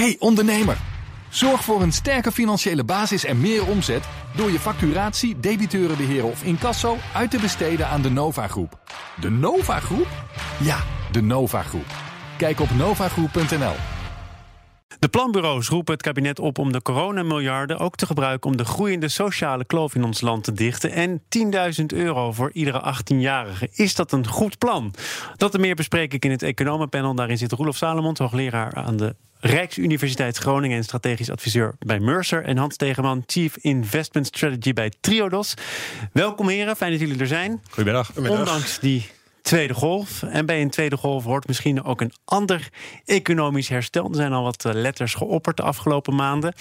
Hey 0.00 0.16
ondernemer, 0.18 0.76
zorg 1.28 1.64
voor 1.64 1.82
een 1.82 1.92
sterke 1.92 2.32
financiële 2.32 2.84
basis 2.84 3.24
en 3.24 3.40
meer 3.40 3.66
omzet 3.66 4.08
door 4.36 4.50
je 4.50 4.58
facturatie, 4.58 5.40
debiteurenbeheer 5.40 6.24
of 6.24 6.42
incasso 6.42 6.96
uit 7.14 7.30
te 7.30 7.38
besteden 7.38 7.88
aan 7.88 8.02
de 8.02 8.10
Nova 8.10 8.48
Groep. 8.48 8.78
De 9.20 9.30
Nova 9.30 9.80
Groep? 9.80 10.06
Ja, 10.60 10.78
de 11.12 11.22
Nova 11.22 11.62
Groep. 11.62 11.86
Kijk 12.36 12.60
op 12.60 12.70
novagroep.nl. 12.70 13.74
De 14.98 15.08
planbureaus 15.08 15.68
roepen 15.68 15.92
het 15.92 16.02
kabinet 16.02 16.38
op 16.38 16.58
om 16.58 16.72
de 16.72 16.82
coronamiljarden 16.82 17.78
ook 17.78 17.96
te 17.96 18.06
gebruiken 18.06 18.50
om 18.50 18.56
de 18.56 18.64
groeiende 18.64 19.08
sociale 19.08 19.64
kloof 19.64 19.94
in 19.94 20.04
ons 20.04 20.20
land 20.20 20.44
te 20.44 20.52
dichten. 20.52 20.90
En 20.90 21.22
10.000 21.80 21.84
euro 21.86 22.32
voor 22.32 22.50
iedere 22.52 22.94
18-jarige. 22.94 23.68
Is 23.72 23.94
dat 23.94 24.12
een 24.12 24.26
goed 24.26 24.58
plan? 24.58 24.94
Dat 25.36 25.54
en 25.54 25.60
meer 25.60 25.74
bespreek 25.74 26.14
ik 26.14 26.24
in 26.24 26.30
het 26.30 26.42
economenpanel. 26.42 27.14
Daarin 27.14 27.38
zit 27.38 27.52
Roelof 27.52 27.76
Salomon, 27.76 28.14
hoogleraar 28.18 28.74
aan 28.74 28.96
de 28.96 29.16
Rijksuniversiteit 29.46 30.36
Groningen 30.36 30.76
en 30.76 30.84
strategisch 30.84 31.30
adviseur 31.30 31.74
bij 31.78 32.00
Mercer. 32.00 32.44
En 32.44 32.56
Hans 32.56 32.76
Tegeman, 32.76 33.22
Chief 33.26 33.56
Investment 33.56 34.26
Strategy 34.26 34.72
bij 34.72 34.92
Triodos. 35.00 35.54
Welkom 36.12 36.48
heren, 36.48 36.76
fijn 36.76 36.90
dat 36.90 37.00
jullie 37.00 37.18
er 37.18 37.26
zijn. 37.26 37.62
Goedemiddag. 37.70 38.16
Ondanks 38.16 38.78
die 38.78 39.10
tweede 39.42 39.74
golf. 39.74 40.22
En 40.22 40.46
bij 40.46 40.62
een 40.62 40.70
tweede 40.70 40.96
golf 40.96 41.24
hoort 41.24 41.46
misschien 41.46 41.84
ook 41.84 42.00
een 42.00 42.12
ander 42.24 42.68
economisch 43.04 43.68
herstel. 43.68 44.08
Er 44.08 44.14
zijn 44.14 44.32
al 44.32 44.42
wat 44.42 44.64
eh, 44.64 44.72
letters 44.72 45.14
geopperd 45.14 45.56
de 45.56 45.62
afgelopen 45.62 46.14
maanden. 46.14 46.54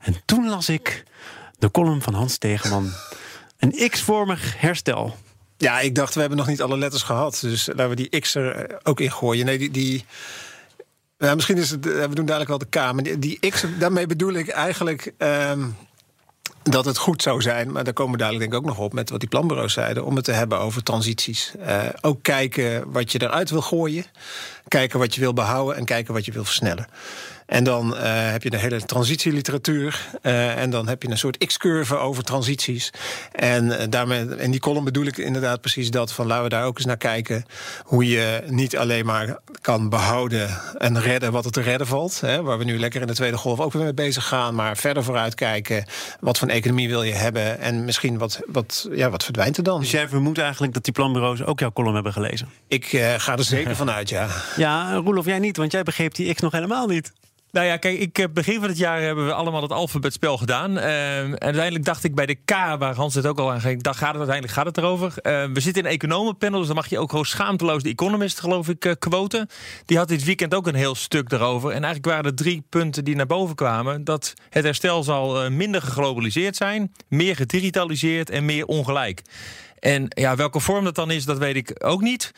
En 0.00 0.16
toen 0.24 0.48
las 0.48 0.68
ik 0.68 1.04
de 1.58 1.70
column 1.70 2.02
van 2.02 2.14
Hans 2.14 2.38
Tegeman. 2.38 2.92
Een 3.58 3.88
X-vormig 3.90 4.60
herstel. 4.60 5.16
Ja, 5.56 5.80
ik 5.80 5.94
dacht, 5.94 6.14
we 6.14 6.20
hebben 6.20 6.38
nog 6.38 6.46
niet 6.46 6.62
alle 6.62 6.78
letters 6.78 7.02
gehad. 7.02 7.38
Dus 7.40 7.66
laten 7.66 7.88
we 7.88 7.94
die 7.94 8.20
X 8.20 8.34
er 8.34 8.54
eh, 8.54 8.76
ook 8.82 9.00
in 9.00 9.12
gooien. 9.12 9.46
Nee, 9.46 9.58
die. 9.58 9.70
die 9.70 10.04
ja, 11.28 11.34
misschien 11.34 11.56
is 11.56 11.70
het. 11.70 11.84
We 11.84 12.08
doen 12.14 12.26
dadelijk 12.26 12.50
wel 12.50 12.58
de 12.58 12.66
K. 12.66 13.20
Die, 13.20 13.50
X, 13.50 13.64
daarmee 13.78 14.06
bedoel 14.06 14.32
ik 14.32 14.48
eigenlijk. 14.48 15.12
Ehm, 15.18 15.64
dat 16.62 16.84
het 16.84 16.98
goed 16.98 17.22
zou 17.22 17.40
zijn, 17.40 17.72
maar 17.72 17.84
daar 17.84 17.92
komen 17.92 18.12
we 18.12 18.18
dadelijk 18.18 18.42
denk 18.42 18.52
ik 18.52 18.68
ook 18.68 18.76
nog 18.76 18.84
op 18.84 18.92
met 18.92 19.10
wat 19.10 19.20
die 19.20 19.28
planbureaus 19.28 19.72
zeiden, 19.72 20.04
om 20.04 20.16
het 20.16 20.24
te 20.24 20.32
hebben 20.32 20.58
over 20.58 20.82
transities. 20.82 21.52
Uh, 21.60 21.82
ook 22.00 22.22
kijken 22.22 22.92
wat 22.92 23.12
je 23.12 23.22
eruit 23.22 23.50
wil 23.50 23.62
gooien, 23.62 24.04
kijken 24.68 24.98
wat 24.98 25.14
je 25.14 25.20
wil 25.20 25.32
behouden 25.32 25.76
en 25.76 25.84
kijken 25.84 26.14
wat 26.14 26.24
je 26.24 26.32
wil 26.32 26.44
versnellen. 26.44 26.86
En 27.52 27.64
dan 27.64 27.94
uh, 27.94 28.00
heb 28.04 28.42
je 28.42 28.50
de 28.50 28.56
hele 28.56 28.84
transitieliteratuur. 28.84 30.08
Uh, 30.22 30.56
en 30.56 30.70
dan 30.70 30.88
heb 30.88 31.02
je 31.02 31.10
een 31.10 31.18
soort 31.18 31.46
X-curve 31.46 31.96
over 31.96 32.22
transities. 32.22 32.92
En 33.32 33.64
uh, 33.64 33.76
daarmee, 33.88 34.36
in 34.36 34.50
die 34.50 34.60
column 34.60 34.84
bedoel 34.84 35.06
ik 35.06 35.16
inderdaad 35.16 35.60
precies 35.60 35.90
dat. 35.90 36.12
Van 36.12 36.26
laten 36.26 36.42
we 36.42 36.48
daar 36.48 36.64
ook 36.64 36.76
eens 36.76 36.86
naar 36.86 36.96
kijken. 36.96 37.44
Hoe 37.82 38.08
je 38.08 38.42
niet 38.46 38.76
alleen 38.76 39.06
maar 39.06 39.38
kan 39.60 39.88
behouden 39.88 40.48
en 40.78 41.00
redden 41.00 41.32
wat 41.32 41.44
er 41.44 41.50
te 41.50 41.60
redden 41.60 41.86
valt. 41.86 42.20
Hè, 42.20 42.42
waar 42.42 42.58
we 42.58 42.64
nu 42.64 42.78
lekker 42.78 43.00
in 43.00 43.06
de 43.06 43.14
tweede 43.14 43.36
golf 43.36 43.60
ook 43.60 43.72
weer 43.72 43.82
mee 43.82 43.94
bezig 43.94 44.26
gaan. 44.26 44.54
Maar 44.54 44.76
verder 44.76 45.04
vooruit 45.04 45.34
kijken. 45.34 45.84
Wat 46.20 46.38
voor 46.38 46.48
economie 46.48 46.88
wil 46.88 47.02
je 47.02 47.14
hebben? 47.14 47.60
En 47.60 47.84
misschien 47.84 48.18
wat, 48.18 48.40
wat, 48.46 48.88
ja, 48.92 49.10
wat 49.10 49.24
verdwijnt 49.24 49.56
er 49.56 49.62
dan? 49.62 49.80
Dus 49.80 49.90
jij 49.90 50.08
vermoedt 50.08 50.38
eigenlijk 50.38 50.74
dat 50.74 50.84
die 50.84 50.92
planbureaus 50.92 51.42
ook 51.44 51.60
jouw 51.60 51.72
column 51.72 51.94
hebben 51.94 52.12
gelezen? 52.12 52.48
Ik 52.68 52.86
ga 53.16 53.36
er 53.36 53.44
zeker 53.44 53.76
van 53.82 53.90
uit, 53.90 54.08
ja. 54.08 54.28
Ja, 54.56 54.94
Roelof, 54.94 55.24
jij 55.26 55.38
niet, 55.38 55.56
want 55.56 55.72
jij 55.72 55.82
begreep 55.82 56.14
die 56.14 56.34
X 56.34 56.40
nog 56.40 56.52
helemaal 56.52 56.86
niet. 56.86 57.12
Nou 57.52 57.66
ja, 57.66 57.76
kijk, 57.76 57.98
ik, 57.98 58.34
begin 58.34 58.60
van 58.60 58.68
het 58.68 58.78
jaar 58.78 59.00
hebben 59.00 59.26
we 59.26 59.32
allemaal 59.32 59.62
het 59.62 59.72
alfabetspel 59.72 60.38
gedaan. 60.38 60.78
Uh, 60.78 61.18
en 61.18 61.40
uiteindelijk 61.40 61.84
dacht 61.84 62.04
ik 62.04 62.14
bij 62.14 62.26
de 62.26 62.34
K, 62.34 62.50
waar 62.50 62.94
Hans 62.94 63.14
het 63.14 63.26
ook 63.26 63.38
al 63.38 63.52
aan 63.52 63.60
ging, 63.60 63.82
daar 63.82 63.94
gaat 63.94 64.08
het 64.08 64.16
uiteindelijk 64.16 64.54
gaat 64.54 64.66
het 64.66 64.78
erover. 64.78 65.08
Uh, 65.22 65.44
we 65.52 65.60
zitten 65.60 65.84
in 65.84 65.90
economenpanel, 65.90 66.58
dus 66.58 66.66
dan 66.66 66.76
mag 66.76 66.88
je 66.88 66.98
ook 66.98 67.10
gewoon 67.10 67.24
schaamteloos 67.24 67.82
de 67.82 67.88
Economist, 67.88 68.40
geloof 68.40 68.68
ik, 68.68 68.84
uh, 68.84 68.92
quoten. 68.98 69.48
Die 69.86 69.96
had 69.96 70.08
dit 70.08 70.24
weekend 70.24 70.54
ook 70.54 70.66
een 70.66 70.74
heel 70.74 70.94
stuk 70.94 71.28
daarover. 71.28 71.68
En 71.70 71.84
eigenlijk 71.84 72.06
waren 72.06 72.24
er 72.24 72.34
drie 72.34 72.62
punten 72.68 73.04
die 73.04 73.16
naar 73.16 73.26
boven 73.26 73.54
kwamen. 73.54 74.04
Dat 74.04 74.34
het 74.50 74.64
herstel 74.64 75.02
zal 75.02 75.50
minder 75.50 75.82
geglobaliseerd 75.82 76.56
zijn, 76.56 76.92
meer 77.08 77.36
gedigitaliseerd 77.36 78.30
en 78.30 78.44
meer 78.44 78.66
ongelijk. 78.66 79.22
En 79.78 80.06
ja, 80.08 80.36
welke 80.36 80.60
vorm 80.60 80.84
dat 80.84 80.94
dan 80.94 81.10
is, 81.10 81.24
dat 81.24 81.38
weet 81.38 81.56
ik 81.56 81.74
ook 81.84 82.00
niet. 82.00 82.32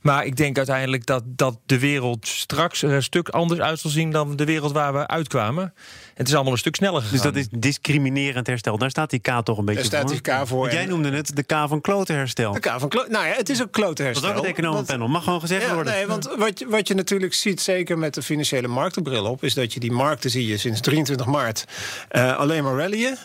Maar 0.00 0.24
ik 0.24 0.36
denk 0.36 0.56
uiteindelijk 0.56 1.06
dat, 1.06 1.22
dat 1.26 1.58
de 1.66 1.78
wereld 1.78 2.28
straks 2.28 2.82
er 2.82 2.90
een 2.90 3.02
stuk 3.02 3.28
anders 3.28 3.60
uit 3.60 3.78
zal 3.78 3.90
zien 3.90 4.10
dan 4.10 4.36
de 4.36 4.44
wereld 4.44 4.72
waar 4.72 4.92
we 4.92 5.06
uitkwamen. 5.06 5.74
Het 6.20 6.28
is 6.28 6.34
allemaal 6.34 6.52
een 6.52 6.58
stuk 6.58 6.76
sneller 6.76 7.00
gegaan. 7.00 7.16
Dus 7.16 7.22
dat 7.22 7.36
is 7.36 7.46
discriminerend 7.50 8.46
herstel. 8.46 8.78
Daar 8.78 8.90
staat 8.90 9.10
die 9.10 9.20
K 9.20 9.40
toch 9.44 9.58
een 9.58 9.64
beetje 9.64 9.90
Daar 9.90 10.00
staat 10.00 10.08
die 10.08 10.20
K 10.20 10.46
voor. 10.46 10.72
jij 10.72 10.86
noemde 10.86 11.10
het 11.10 11.36
de 11.36 11.42
K 11.42 11.52
van 11.66 11.80
klotenherstel. 11.80 12.52
De 12.52 12.60
K 12.60 12.74
van 12.78 12.88
kloten. 12.88 13.12
Nou 13.12 13.26
ja, 13.26 13.32
het 13.32 13.48
is 13.48 13.62
ook 13.62 13.72
klotenherstel. 13.72 14.28
Dat 14.28 14.34
is 14.34 14.40
ook 14.40 14.46
het 14.46 14.56
economenpanel. 14.56 15.08
Mag 15.08 15.24
gewoon 15.24 15.40
gezegd 15.40 15.66
ja, 15.66 15.74
worden. 15.74 15.92
Nee, 15.92 16.06
want 16.06 16.30
wat 16.38 16.58
je, 16.58 16.68
wat 16.68 16.88
je 16.88 16.94
natuurlijk 16.94 17.34
ziet, 17.34 17.60
zeker 17.60 17.98
met 17.98 18.14
de 18.14 18.22
financiële 18.22 18.68
marktenbril 18.68 19.24
op, 19.24 19.44
is 19.44 19.54
dat 19.54 19.72
je 19.72 19.80
die 19.80 19.92
markten 19.92 20.30
zie 20.30 20.46
je 20.46 20.56
sinds 20.56 20.80
23 20.80 21.26
maart 21.26 21.64
uh, 22.12 22.36
alleen 22.36 22.64
maar 22.64 22.76
rallyen. 22.76 23.18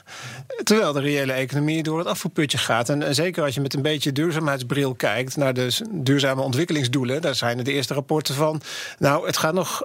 Terwijl 0.63 0.94
de 0.94 1.01
reële 1.01 1.33
economie 1.33 1.83
door 1.83 1.97
het 1.97 2.07
afvoerputje 2.07 2.57
gaat. 2.57 2.89
En, 2.89 3.03
en, 3.03 3.16
zeker 3.16 3.44
als 3.44 3.56
je 3.56 3.62
met 3.62 3.73
een 3.73 3.81
beetje 3.81 4.12
duurzaamheidsbril 4.12 4.94
kijkt 4.94 5.35
naar 5.35 5.53
de 5.53 5.77
duurzame 5.91 6.41
ontwikkelingsdoelen, 6.41 7.22
daar 7.22 7.35
zijn 7.35 7.63
de 7.63 7.72
eerste 7.72 7.94
rapporten 7.94 8.35
van. 8.35 8.62
Nou, 9.00 9.25
het 9.25 9.38
gaat 9.38 9.53
nog 9.53 9.83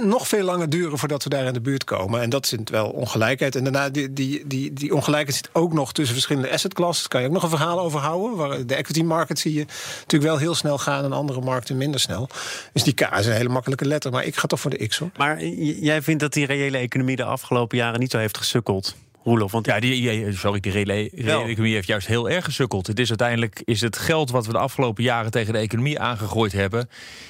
nog 0.00 0.28
veel 0.28 0.44
langer 0.44 0.70
duren 0.70 0.98
voordat 0.98 1.24
we 1.24 1.30
daar 1.30 1.44
in 1.44 1.52
de 1.52 1.60
buurt 1.60 1.84
komen. 1.84 2.20
En 2.20 2.30
dat 2.30 2.44
is 2.44 2.54
wel 2.64 2.88
ongelijkheid. 2.88 3.56
En 3.56 3.64
daarna, 3.64 3.88
die, 3.88 4.12
die, 4.12 4.46
die, 4.46 4.72
die 4.72 4.94
ongelijkheid 4.94 5.36
zit 5.36 5.50
ook 5.52 5.72
nog 5.72 5.92
tussen 5.92 6.14
verschillende 6.14 6.50
asset 6.50 6.74
classes. 6.74 7.00
Daar 7.00 7.08
kan 7.08 7.20
je 7.20 7.26
ook 7.26 7.32
nog 7.32 7.42
een 7.42 7.58
verhaal 7.58 7.80
over 7.80 8.00
houden. 8.00 8.36
Waar 8.36 8.66
de 8.66 8.74
equity 8.74 9.02
market 9.02 9.38
zie 9.38 9.52
je 9.54 9.64
natuurlijk 9.94 10.30
wel 10.30 10.38
heel 10.38 10.54
snel 10.54 10.78
gaan 10.78 11.04
en 11.04 11.12
andere 11.12 11.40
markten 11.40 11.76
minder 11.76 12.00
snel. 12.00 12.28
Dus 12.72 12.82
die 12.82 12.94
K 12.94 13.00
is 13.00 13.26
een 13.26 13.32
hele 13.32 13.48
makkelijke 13.48 13.84
letter. 13.84 14.10
Maar 14.10 14.24
ik 14.24 14.36
ga 14.36 14.46
toch 14.46 14.60
voor 14.60 14.70
de 14.70 14.86
X 14.86 14.98
hoor. 14.98 15.10
Maar 15.16 15.44
jij 15.44 16.02
vindt 16.02 16.20
dat 16.20 16.32
die 16.32 16.46
reële 16.46 16.78
economie 16.78 17.16
de 17.16 17.24
afgelopen 17.24 17.78
jaren 17.78 18.00
niet 18.00 18.10
zo 18.10 18.18
heeft 18.18 18.38
gesukkeld? 18.38 18.96
Roelof, 19.24 19.52
want 19.52 19.66
ja, 19.66 19.80
die, 19.80 20.32
sorry, 20.36 20.60
die 20.60 20.72
reële, 20.72 21.10
economie 21.10 21.74
heeft 21.74 21.86
juist 21.86 22.06
heel 22.06 22.30
erg 22.30 22.44
gesukkeld. 22.44 22.86
Het 22.86 22.98
is 22.98 23.08
uiteindelijk 23.08 23.62
is 23.64 23.80
het 23.80 23.98
geld 23.98 24.30
wat 24.30 24.46
we 24.46 24.52
de 24.52 24.58
afgelopen 24.58 25.02
jaren 25.02 25.30
tegen 25.30 25.52
de 25.52 25.58
economie 25.58 25.98
aangegooid 25.98 26.52
hebben, 26.52 26.88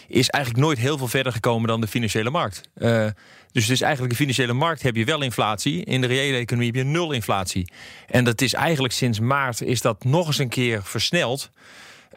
is 0.09 0.29
eigenlijk 0.29 0.65
nooit 0.65 0.79
heel 0.79 0.99
veel 0.99 1.09
verder 1.09 1.33
gekomen 1.33 1.69
dan 1.69 1.81
de 1.81 1.87
financiële 1.87 2.31
markt. 2.31 2.61
Uh, 2.77 3.07
dus 3.53 3.63
het 3.63 3.73
is 3.73 3.81
eigenlijk 3.81 4.13
de 4.13 4.19
financiële 4.19 4.53
markt 4.53 4.83
heb 4.83 4.97
je 4.97 5.05
wel 5.05 5.23
inflatie. 5.23 5.85
In 5.85 6.01
de 6.01 6.07
reële 6.07 6.37
economie 6.37 6.69
heb 6.69 6.77
je 6.77 6.85
nul 6.85 7.13
inflatie. 7.13 7.73
En 8.07 8.25
dat 8.25 8.41
is 8.41 8.55
eigenlijk 8.55 8.95
sinds 8.95 9.21
maart 9.21 9.63
is 9.63 9.81
dat 9.81 10.05
nog 10.05 10.27
eens 10.27 10.39
een 10.39 10.49
keer 10.49 10.81
versneld. 10.83 11.51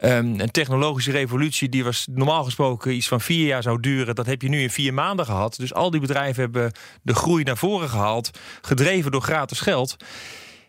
Um, 0.02 0.40
een 0.40 0.50
technologische 0.50 1.10
revolutie 1.10 1.68
die 1.68 1.84
was 1.84 2.06
normaal 2.10 2.44
gesproken 2.44 2.94
iets 2.94 3.08
van 3.08 3.20
vier 3.20 3.46
jaar 3.46 3.62
zou 3.62 3.80
duren, 3.80 4.14
dat 4.14 4.26
heb 4.26 4.42
je 4.42 4.48
nu 4.48 4.60
in 4.60 4.70
vier 4.70 4.94
maanden 4.94 5.26
gehad. 5.26 5.56
Dus 5.56 5.74
al 5.74 5.90
die 5.90 6.00
bedrijven 6.00 6.42
hebben 6.42 6.72
de 7.02 7.14
groei 7.14 7.42
naar 7.42 7.56
voren 7.56 7.88
gehaald, 7.88 8.30
gedreven 8.60 9.10
door 9.10 9.22
gratis 9.22 9.60
geld. 9.60 9.96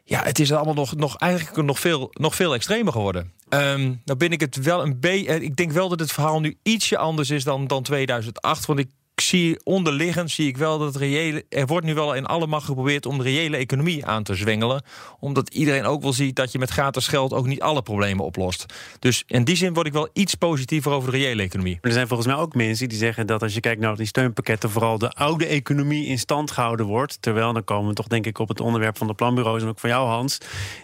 Ja, 0.04 0.24
het 0.24 0.40
is 0.40 0.52
allemaal 0.52 0.74
nog, 0.74 0.96
nog, 0.96 1.18
eigenlijk 1.18 1.66
nog 1.66 1.80
veel, 1.80 2.10
nog 2.12 2.36
veel 2.36 2.54
extremer 2.54 2.92
geworden. 2.92 3.32
Um, 3.50 4.02
nou 4.06 4.18
ben 4.18 4.32
ik 4.32 4.40
het 4.40 4.56
wel 4.56 4.84
een 4.84 5.00
beetje. 5.00 5.44
Ik 5.44 5.56
denk 5.56 5.72
wel 5.72 5.90
dat 5.90 6.00
het 6.00 6.12
verhaal 6.12 6.40
nu 6.40 6.58
ietsje 6.64 6.98
anders 6.98 7.30
is 7.30 7.44
dan, 7.44 7.68
dan 7.68 7.84
2008. 7.84 8.66
Want 8.66 8.80
ik 8.80 8.90
zie 9.22 9.60
onderliggend 9.64 10.32
zie 10.32 10.48
ik 10.48 10.58
wel 10.58 10.78
dat 10.78 10.88
het 10.88 10.96
reële. 10.96 11.46
Er 11.50 11.66
wordt 11.66 11.86
nu 11.86 11.94
wel 11.94 12.14
in 12.14 12.26
alle 12.26 12.48
macht 12.48 12.66
geprobeerd 12.66 13.06
om 13.06 13.18
de 13.18 13.24
reële 13.24 13.58
economie 13.58 14.06
aan 14.06 14.24
te 14.24 14.36
zwengelen. 14.36 14.84
Omdat 15.20 15.50
iedereen 15.50 15.86
ook 15.86 16.02
wel 16.02 16.14
ziet 16.14 16.36
dat 16.36 16.52
je 16.52 16.60
met 16.60 16.70
gratis 16.70 17.08
geld 17.08 17.34
ook 17.34 17.48
niet 17.48 17.62
alle 17.62 17.82
problemen 17.82 18.26
oplost. 18.26 18.66
Dus 19.00 19.24
in 19.28 19.44
die 19.44 19.56
zin 19.56 19.74
word 19.74 19.88
ik 19.88 19.94
wel 19.94 20.10
iets 20.14 20.36
positiever 20.36 20.92
over 20.92 21.12
de 21.12 21.18
reële 21.18 21.42
economie. 21.42 21.74
Maar 21.74 21.82
er 21.84 21.92
zijn 21.92 22.08
volgens 22.08 22.28
mij 22.28 22.38
ook 22.38 22.56
mensen 22.56 22.90
die 22.90 22.98
zeggen 22.98 23.28
dat 23.28 23.42
als 23.42 23.54
je 23.54 23.60
kijkt 23.60 23.82
naar 23.82 23.96
die 23.96 24.06
steunpakketten, 24.06 24.70
vooral 24.70 24.98
de 24.98 25.10
oude 25.10 25.46
economie 25.46 26.06
in 26.06 26.20
stand 26.20 26.52
gehouden 26.52 26.86
wordt. 26.86 27.22
Terwijl 27.22 27.54
dan 27.54 27.64
komen 27.64 27.90
we 27.90 27.96
toch 27.96 28.08
denk 28.08 28.26
ik 28.26 28.40
op 28.40 28.48
het 28.48 28.60
onderwerp 28.60 28.98
van 28.98 29.08
de 29.08 29.14
planbureaus 29.14 29.62
en 29.62 29.68
ook 29.68 29.80
van 29.80 29.90
jou, 29.90 30.08
Hans. 30.08 30.38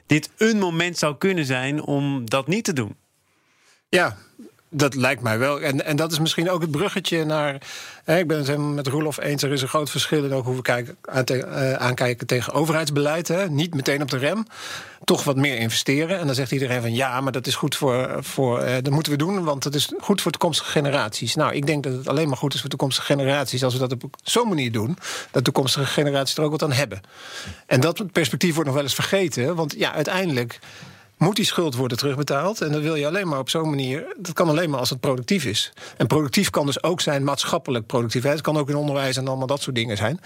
Dit 0.05 0.29
een 0.37 0.57
moment 0.57 0.97
zou 0.97 1.17
kunnen 1.17 1.45
zijn 1.45 1.83
om 1.83 2.29
dat 2.29 2.47
niet 2.47 2.63
te 2.63 2.73
doen. 2.73 2.95
Ja, 3.89 4.17
dat 4.73 4.95
lijkt 4.95 5.21
mij 5.21 5.37
wel. 5.37 5.61
En, 5.61 5.85
en 5.85 5.95
dat 5.95 6.11
is 6.11 6.19
misschien 6.19 6.49
ook 6.49 6.61
het 6.61 6.71
bruggetje 6.71 7.25
naar. 7.25 7.57
Hè, 8.03 8.17
ik 8.17 8.27
ben 8.27 8.37
het 8.37 8.47
helemaal 8.47 8.71
met 8.71 8.87
Roelof 8.87 9.19
eens. 9.19 9.43
Er 9.43 9.51
is 9.51 9.61
een 9.61 9.67
groot 9.67 9.89
verschil 9.89 10.23
in 10.23 10.33
ook 10.33 10.45
hoe 10.45 10.55
we 10.55 10.61
kijken, 10.61 10.97
uh, 11.13 11.73
aankijken 11.73 12.27
tegen 12.27 12.53
overheidsbeleid. 12.53 13.27
Hè. 13.27 13.49
Niet 13.49 13.73
meteen 13.73 14.01
op 14.01 14.09
de 14.09 14.17
rem. 14.17 14.45
Toch 15.03 15.23
wat 15.23 15.35
meer 15.35 15.57
investeren. 15.57 16.19
En 16.19 16.25
dan 16.25 16.35
zegt 16.35 16.51
iedereen 16.51 16.81
van 16.81 16.93
ja, 16.93 17.21
maar 17.21 17.31
dat 17.31 17.47
is 17.47 17.55
goed 17.55 17.75
voor. 17.75 18.17
voor 18.19 18.59
uh, 18.63 18.73
dat 18.73 18.89
moeten 18.89 19.11
we 19.11 19.17
doen, 19.17 19.43
want 19.43 19.63
dat 19.63 19.75
is 19.75 19.91
goed 19.99 20.21
voor 20.21 20.31
toekomstige 20.31 20.71
generaties. 20.71 21.35
Nou, 21.35 21.53
ik 21.53 21.65
denk 21.65 21.83
dat 21.83 21.93
het 21.93 22.07
alleen 22.07 22.27
maar 22.27 22.37
goed 22.37 22.53
is 22.53 22.61
voor 22.61 22.69
toekomstige 22.69 23.05
generaties. 23.05 23.63
als 23.63 23.73
we 23.73 23.79
dat 23.79 24.03
op 24.03 24.15
zo'n 24.23 24.47
manier 24.47 24.71
doen. 24.71 24.97
dat 25.31 25.43
toekomstige 25.43 25.85
generaties 25.85 26.37
er 26.37 26.43
ook 26.43 26.51
wat 26.51 26.63
aan 26.63 26.71
hebben. 26.71 27.01
En 27.65 27.79
dat 27.79 28.11
perspectief 28.11 28.51
wordt 28.51 28.65
nog 28.65 28.75
wel 28.75 28.85
eens 28.85 28.95
vergeten. 28.95 29.55
Want 29.55 29.73
ja, 29.77 29.93
uiteindelijk 29.93 30.59
moet 31.21 31.35
die 31.35 31.45
schuld 31.45 31.75
worden 31.75 31.97
terugbetaald. 31.97 32.61
En 32.61 32.71
dat 32.71 32.81
wil 32.81 32.95
je 32.95 33.07
alleen 33.07 33.27
maar 33.27 33.39
op 33.39 33.49
zo'n 33.49 33.69
manier. 33.69 34.15
Dat 34.17 34.33
kan 34.33 34.49
alleen 34.49 34.69
maar 34.69 34.79
als 34.79 34.89
het 34.89 34.99
productief 34.99 35.45
is. 35.45 35.73
En 35.97 36.07
productief 36.07 36.49
kan 36.49 36.65
dus 36.65 36.83
ook 36.83 37.01
zijn 37.01 37.23
maatschappelijk 37.23 37.85
productiviteit. 37.85 38.33
Het 38.35 38.45
kan 38.45 38.57
ook 38.57 38.69
in 38.69 38.75
onderwijs 38.75 39.17
en 39.17 39.27
allemaal 39.27 39.47
dat 39.47 39.61
soort 39.61 39.75
dingen 39.75 39.97
zijn. 39.97 40.19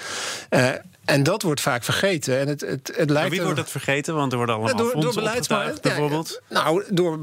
Uh, 0.50 0.70
en 1.06 1.24
dat 1.24 1.42
wordt 1.42 1.62
vaak 1.62 1.84
vergeten. 1.84 2.40
En 2.40 2.48
het, 2.48 2.62
het, 2.62 2.92
het 2.96 3.10
lijkt 3.10 3.12
maar 3.14 3.30
wie 3.30 3.42
wordt 3.42 3.58
dat 3.58 3.70
vergeten? 3.70 4.16
Want 4.16 4.32
er 4.32 4.38
worden 4.38 4.56
allemaal 4.56 4.76
door, 4.76 5.02
door 5.02 5.14
beleid, 5.14 5.48
bijvoorbeeld. 5.82 6.42
nou, 6.50 6.84
door 6.90 7.20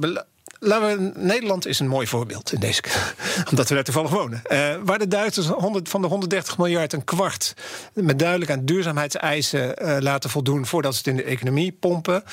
laten 0.58 1.12
we, 1.12 1.20
Nederland 1.20 1.66
is 1.66 1.78
een 1.78 1.88
mooi 1.88 2.06
voorbeeld 2.06 2.52
in 2.52 2.60
deze. 2.60 2.82
omdat 3.50 3.68
we 3.68 3.74
daar 3.74 3.84
toevallig 3.84 4.10
wonen. 4.10 4.42
Uh, 4.52 4.74
waar 4.84 4.98
de 4.98 5.08
Duitsers 5.08 5.46
100, 5.46 5.88
van 5.88 6.02
de 6.02 6.08
130 6.08 6.58
miljard 6.58 6.92
een 6.92 7.04
kwart. 7.04 7.54
met 7.92 8.18
duidelijk 8.18 8.50
aan 8.50 8.64
duurzaamheidseisen 8.64 9.82
uh, 9.82 9.96
laten 10.00 10.30
voldoen. 10.30 10.66
voordat 10.66 10.92
ze 10.92 10.98
het 10.98 11.06
in 11.06 11.16
de 11.16 11.22
economie 11.22 11.72
pompen. 11.72 12.24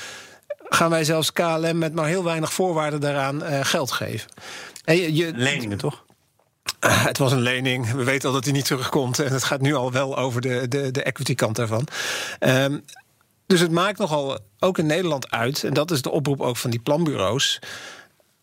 Gaan 0.69 0.89
wij 0.89 1.03
zelfs 1.03 1.33
KLM 1.33 1.77
met 1.77 1.93
maar 1.93 2.07
heel 2.07 2.23
weinig 2.23 2.53
voorwaarden 2.53 2.99
daaraan 2.99 3.43
uh, 3.43 3.59
geld 3.61 3.91
geven. 3.91 4.31
En 4.83 4.95
je, 4.95 5.15
je, 5.15 5.31
Leningen 5.35 5.77
toch? 5.77 6.03
Uh, 6.85 7.05
het 7.05 7.17
was 7.17 7.31
een 7.31 7.41
lening. 7.41 7.91
We 7.91 8.03
weten 8.03 8.27
al 8.27 8.35
dat 8.35 8.43
hij 8.43 8.53
niet 8.53 8.65
terugkomt. 8.65 9.19
En 9.19 9.33
het 9.33 9.43
gaat 9.43 9.61
nu 9.61 9.73
al 9.73 9.91
wel 9.91 10.17
over 10.17 10.41
de, 10.41 10.67
de, 10.67 10.91
de 10.91 11.03
equity 11.03 11.35
kant 11.35 11.55
daarvan. 11.55 11.87
Um, 12.39 12.83
dus 13.45 13.59
het 13.59 13.71
maakt 13.71 13.99
nogal 13.99 14.39
ook 14.59 14.77
in 14.77 14.85
Nederland 14.85 15.31
uit. 15.31 15.63
En 15.63 15.73
dat 15.73 15.91
is 15.91 16.01
de 16.01 16.11
oproep 16.11 16.41
ook 16.41 16.57
van 16.57 16.69
die 16.69 16.79
planbureaus. 16.79 17.59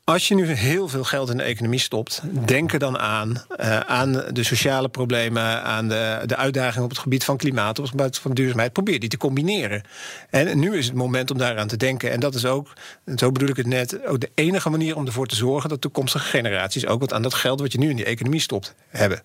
Als 0.07 0.29
je 0.29 0.35
nu 0.35 0.47
heel 0.47 0.89
veel 0.89 1.05
geld 1.05 1.31
in 1.31 1.37
de 1.37 1.43
economie 1.43 1.79
stopt, 1.79 2.23
denk 2.45 2.73
er 2.73 2.79
dan 2.79 2.99
aan. 2.99 3.45
Uh, 3.61 3.79
aan 3.79 4.13
de 4.13 4.43
sociale 4.43 4.89
problemen, 4.89 5.63
aan 5.63 5.89
de, 5.89 6.23
de 6.27 6.37
uitdagingen 6.37 6.85
op 6.85 6.91
het 6.91 6.99
gebied 6.99 7.25
van 7.25 7.37
klimaat, 7.37 7.79
op 7.79 7.85
het 7.85 7.95
gebied 7.95 8.19
van 8.19 8.33
duurzaamheid. 8.33 8.73
Probeer 8.73 9.01
die 9.01 9.09
te 9.09 9.17
combineren. 9.17 9.83
En 10.31 10.59
nu 10.59 10.77
is 10.77 10.87
het 10.87 10.95
moment 10.95 11.31
om 11.31 11.39
daaraan 11.39 11.67
te 11.67 11.77
denken. 11.77 12.11
En 12.11 12.21
dat 12.21 12.35
is 12.35 12.45
ook, 12.45 12.73
zo 13.17 13.33
bedoel 13.33 13.49
ik 13.49 13.57
het 13.57 13.67
net, 13.67 14.07
ook 14.07 14.21
de 14.21 14.31
enige 14.35 14.71
manier 14.71 14.97
om 14.97 15.07
ervoor 15.07 15.27
te 15.27 15.37
zorgen 15.37 15.69
dat 15.69 15.81
toekomstige 15.81 16.29
generaties 16.29 16.87
ook 16.87 17.01
wat 17.01 17.13
aan 17.13 17.23
dat 17.23 17.35
geld 17.35 17.61
wat 17.61 17.73
je 17.73 17.79
nu 17.79 17.91
in 17.91 17.97
die 17.97 18.05
economie 18.05 18.41
stopt 18.41 18.75
hebben. 18.89 19.23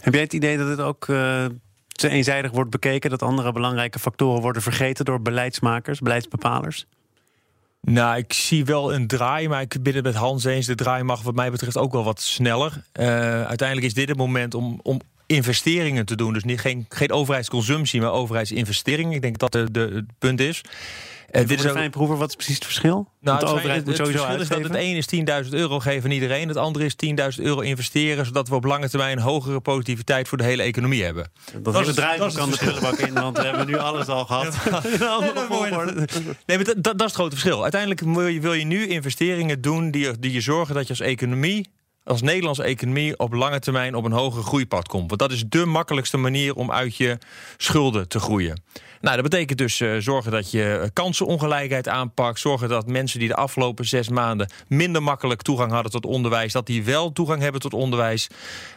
Heb 0.00 0.12
jij 0.12 0.22
het 0.22 0.32
idee 0.32 0.58
dat 0.58 0.68
het 0.68 0.80
ook. 0.80 1.06
Uh 1.08 1.44
te 1.88 2.08
eenzijdig 2.08 2.50
wordt 2.50 2.70
bekeken, 2.70 3.10
dat 3.10 3.22
andere 3.22 3.52
belangrijke 3.52 3.98
factoren 3.98 4.42
worden 4.42 4.62
vergeten 4.62 5.04
door 5.04 5.22
beleidsmakers, 5.22 6.00
beleidsbepalers? 6.00 6.86
Nou, 7.80 8.16
ik 8.16 8.32
zie 8.32 8.64
wel 8.64 8.94
een 8.94 9.06
draai, 9.06 9.48
maar 9.48 9.60
ik 9.60 9.82
ben 9.82 9.94
het 9.94 10.04
met 10.04 10.14
Hans 10.14 10.44
eens. 10.44 10.66
De 10.66 10.74
draai 10.74 11.02
mag 11.02 11.22
wat 11.22 11.34
mij 11.34 11.50
betreft 11.50 11.76
ook 11.76 11.92
wel 11.92 12.04
wat 12.04 12.20
sneller. 12.20 12.84
Uh, 13.00 13.06
uiteindelijk 13.44 13.86
is 13.86 13.94
dit 13.94 14.08
het 14.08 14.18
moment 14.18 14.54
om, 14.54 14.80
om 14.82 15.00
investeringen 15.28 16.04
te 16.04 16.16
doen. 16.16 16.32
Dus 16.32 16.44
niet, 16.44 16.60
geen, 16.60 16.86
geen 16.88 17.12
overheidsconsumptie, 17.12 18.00
maar 18.00 18.12
overheidsinvesteringen. 18.12 19.12
Ik 19.12 19.22
denk 19.22 19.38
dat 19.38 19.52
de, 19.52 19.70
de, 19.70 19.80
het 19.80 20.18
punt 20.18 20.40
is. 20.40 20.60
Uh, 21.30 21.46
dit 21.46 21.58
is 21.58 21.64
een 21.64 21.70
fijnproever, 21.70 22.16
wat 22.16 22.28
is 22.28 22.34
precies 22.34 22.54
het 22.54 22.64
verschil? 22.64 23.08
Nou, 23.20 23.38
de 23.38 23.46
overheid 23.46 23.84
moet 23.84 23.96
sowieso 23.96 24.26
het 24.26 24.40
is 24.40 24.48
dat 24.48 24.62
het 24.62 24.74
een 24.74 24.96
is 24.96 25.44
10.000 25.46 25.50
euro 25.50 25.80
geven 25.80 26.04
aan 26.04 26.14
iedereen. 26.14 26.48
Het 26.48 26.56
andere 26.56 26.84
is 26.84 26.94
10.000 27.38 27.44
euro 27.44 27.60
investeren... 27.60 28.26
zodat 28.26 28.48
we 28.48 28.54
op 28.54 28.64
lange 28.64 28.88
termijn 28.88 29.18
hogere 29.18 29.60
productiviteit 29.60 30.28
voor 30.28 30.38
de 30.38 30.44
hele 30.44 30.62
economie 30.62 31.04
hebben. 31.04 31.30
Dat, 31.52 31.64
dat 31.64 31.74
hele 31.74 31.86
bedrijf 31.86 32.34
kan 32.34 32.50
de 32.50 32.56
prullenbak 32.56 32.98
in, 32.98 33.14
want 33.14 33.38
we 33.38 33.44
hebben 33.44 33.66
nu 33.66 33.78
alles 33.78 34.06
al 34.06 34.24
gehad. 34.24 34.54
Ja, 34.98 35.18
nee, 36.46 36.56
maar 36.56 36.64
dat, 36.64 36.82
dat, 36.82 36.94
is 36.94 37.04
het 37.04 37.12
grote 37.12 37.36
verschil. 37.36 37.62
Uiteindelijk 37.62 38.00
wil 38.00 38.26
je, 38.26 38.40
wil 38.40 38.52
je 38.52 38.64
nu 38.64 38.86
investeringen 38.86 39.60
doen... 39.60 39.90
Die, 39.90 40.18
die 40.18 40.32
je 40.32 40.40
zorgen 40.40 40.74
dat 40.74 40.82
je 40.82 40.88
als 40.88 41.00
economie 41.00 41.68
als 42.08 42.22
Nederlandse 42.22 42.62
economie 42.62 43.18
op 43.18 43.32
lange 43.32 43.58
termijn 43.58 43.94
op 43.94 44.04
een 44.04 44.12
hoger 44.12 44.42
groeipad 44.42 44.88
komt. 44.88 45.08
Want 45.08 45.20
dat 45.20 45.32
is 45.32 45.44
de 45.48 45.64
makkelijkste 45.64 46.16
manier 46.16 46.54
om 46.54 46.70
uit 46.72 46.96
je 46.96 47.18
schulden 47.56 48.08
te 48.08 48.20
groeien. 48.20 48.62
Nou, 49.00 49.14
dat 49.14 49.30
betekent 49.30 49.58
dus 49.58 49.80
uh, 49.80 49.96
zorgen 49.98 50.32
dat 50.32 50.50
je 50.50 50.90
kansenongelijkheid 50.92 51.88
aanpakt. 51.88 52.40
Zorgen 52.40 52.68
dat 52.68 52.86
mensen 52.86 53.18
die 53.18 53.28
de 53.28 53.34
afgelopen 53.34 53.84
zes 53.84 54.08
maanden 54.08 54.50
minder 54.66 55.02
makkelijk 55.02 55.42
toegang 55.42 55.72
hadden 55.72 55.92
tot 55.92 56.06
onderwijs, 56.06 56.52
dat 56.52 56.66
die 56.66 56.84
wel 56.84 57.12
toegang 57.12 57.42
hebben 57.42 57.60
tot 57.60 57.74
onderwijs. 57.74 58.28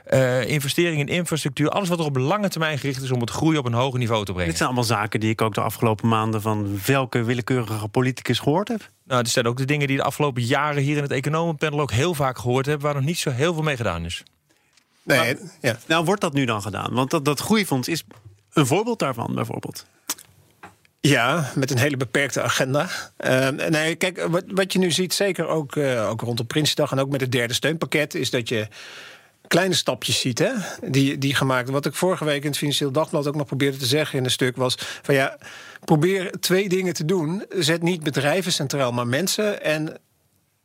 Uh, 0.09 0.49
investeringen 0.49 1.07
in 1.07 1.15
infrastructuur, 1.15 1.69
alles 1.69 1.89
wat 1.89 1.99
er 1.99 2.05
op 2.05 2.17
lange 2.17 2.49
termijn 2.49 2.77
gericht 2.77 3.01
is 3.01 3.11
om 3.11 3.19
het 3.21 3.29
groei 3.29 3.57
op 3.57 3.65
een 3.65 3.73
hoger 3.73 3.99
niveau 3.99 4.25
te 4.25 4.31
brengen. 4.31 4.49
Dit 4.49 4.57
zijn 4.57 4.69
allemaal 4.69 4.87
zaken 4.87 5.19
die 5.19 5.29
ik 5.29 5.41
ook 5.41 5.53
de 5.53 5.61
afgelopen 5.61 6.07
maanden 6.07 6.41
van 6.41 6.79
welke 6.85 7.23
willekeurige 7.23 7.87
politicus 7.87 8.39
gehoord 8.39 8.67
heb. 8.67 8.89
Nou, 9.03 9.23
dit 9.23 9.31
zijn 9.31 9.47
ook 9.47 9.57
de 9.57 9.65
dingen 9.65 9.87
die 9.87 9.97
de 9.97 10.03
afgelopen 10.03 10.43
jaren 10.43 10.83
hier 10.83 10.97
in 10.97 11.03
het 11.03 11.11
economenpanel 11.11 11.79
ook 11.79 11.91
heel 11.91 12.13
vaak 12.13 12.37
gehoord 12.37 12.65
hebben, 12.65 12.85
waar 12.85 12.95
nog 12.95 13.05
niet 13.05 13.17
zo 13.17 13.29
heel 13.29 13.53
veel 13.53 13.63
mee 13.63 13.75
gedaan 13.75 14.05
is. 14.05 14.23
Nee, 15.03 15.37
ja. 15.61 15.77
Nou, 15.87 16.05
wordt 16.05 16.21
dat 16.21 16.33
nu 16.33 16.45
dan 16.45 16.61
gedaan? 16.61 16.93
Want 16.93 17.09
dat, 17.09 17.25
dat 17.25 17.39
groeifonds 17.39 17.87
is 17.87 18.03
een 18.53 18.65
voorbeeld 18.65 18.99
daarvan, 18.99 19.35
bijvoorbeeld. 19.35 19.85
Ja, 21.01 21.51
met 21.55 21.71
een 21.71 21.77
hele 21.77 21.97
beperkte 21.97 22.41
agenda. 22.41 22.89
Uh, 23.25 23.49
nee, 23.49 23.95
kijk, 23.95 24.27
wat, 24.27 24.43
wat 24.47 24.73
je 24.73 24.79
nu 24.79 24.91
ziet, 24.91 25.13
zeker 25.13 25.47
ook, 25.47 25.75
uh, 25.75 26.09
ook 26.09 26.21
rondom 26.21 26.47
Prinsdag 26.47 26.91
en 26.91 26.99
ook 26.99 27.09
met 27.09 27.21
het 27.21 27.31
derde 27.31 27.53
steunpakket, 27.53 28.15
is 28.15 28.29
dat 28.29 28.49
je 28.49 28.67
kleine 29.47 29.73
stapjes 29.73 30.19
ziet, 30.19 30.39
hè, 30.39 30.51
die, 30.89 31.17
die 31.17 31.35
gemaakt. 31.35 31.69
Wat 31.69 31.85
ik 31.85 31.93
vorige 31.93 32.25
week 32.25 32.41
in 32.41 32.49
het 32.49 32.57
Financieel 32.57 32.91
Dagblad 32.91 33.27
ook 33.27 33.35
nog 33.35 33.47
probeerde 33.47 33.77
te 33.77 33.85
zeggen 33.85 34.17
in 34.17 34.23
een 34.23 34.31
stuk 34.31 34.55
was 34.55 34.75
van 35.01 35.15
ja, 35.15 35.37
probeer 35.85 36.31
twee 36.39 36.69
dingen 36.69 36.93
te 36.93 37.05
doen. 37.05 37.45
Zet 37.49 37.81
niet 37.81 38.03
bedrijven 38.03 38.51
centraal, 38.51 38.91
maar 38.91 39.07
mensen 39.07 39.63
en 39.63 39.99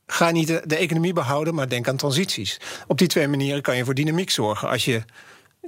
ga 0.07 0.31
niet 0.31 0.47
de, 0.47 0.63
de 0.67 0.77
economie 0.77 1.13
behouden, 1.13 1.55
maar 1.55 1.69
denk 1.69 1.89
aan 1.89 1.97
transities. 1.97 2.61
Op 2.87 2.99
die 2.99 3.09
twee 3.09 3.29
manieren 3.29 3.63
kan 3.63 3.77
je 3.77 3.85
voor 3.85 3.95
dynamiek 3.95 4.31
zorgen 4.31 4.69
als 4.69 4.85
je 4.85 5.03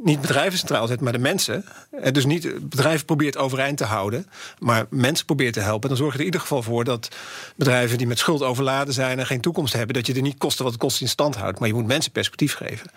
niet 0.02 0.20
bedrijven 0.20 0.58
centraal 0.58 0.86
zet, 0.86 1.00
maar 1.00 1.12
de 1.12 1.18
mensen. 1.18 1.64
Dus 2.12 2.24
niet 2.24 2.68
bedrijven 2.68 3.06
probeert 3.06 3.36
overeind 3.36 3.76
te 3.76 3.84
houden, 3.84 4.26
maar 4.58 4.86
mensen 4.90 5.26
probeert 5.26 5.54
te 5.54 5.60
helpen. 5.60 5.88
Dan 5.88 5.98
zorg 5.98 6.10
je 6.12 6.14
er 6.14 6.20
in 6.20 6.26
ieder 6.26 6.40
geval 6.40 6.62
voor 6.62 6.84
dat 6.84 7.08
bedrijven 7.56 7.98
die 7.98 8.06
met 8.06 8.18
schuld 8.18 8.42
overladen 8.42 8.94
zijn 8.94 9.18
en 9.18 9.26
geen 9.26 9.40
toekomst 9.40 9.72
hebben, 9.72 9.94
dat 9.94 10.06
je 10.06 10.14
er 10.14 10.22
niet 10.22 10.38
kosten 10.38 10.64
wat 10.64 10.72
het 10.72 10.82
kost 10.82 11.00
in 11.00 11.08
stand 11.08 11.36
houdt. 11.36 11.58
Maar 11.58 11.68
je 11.68 11.74
moet 11.74 11.86
mensen 11.86 12.12
perspectief 12.12 12.54
geven. 12.54 12.90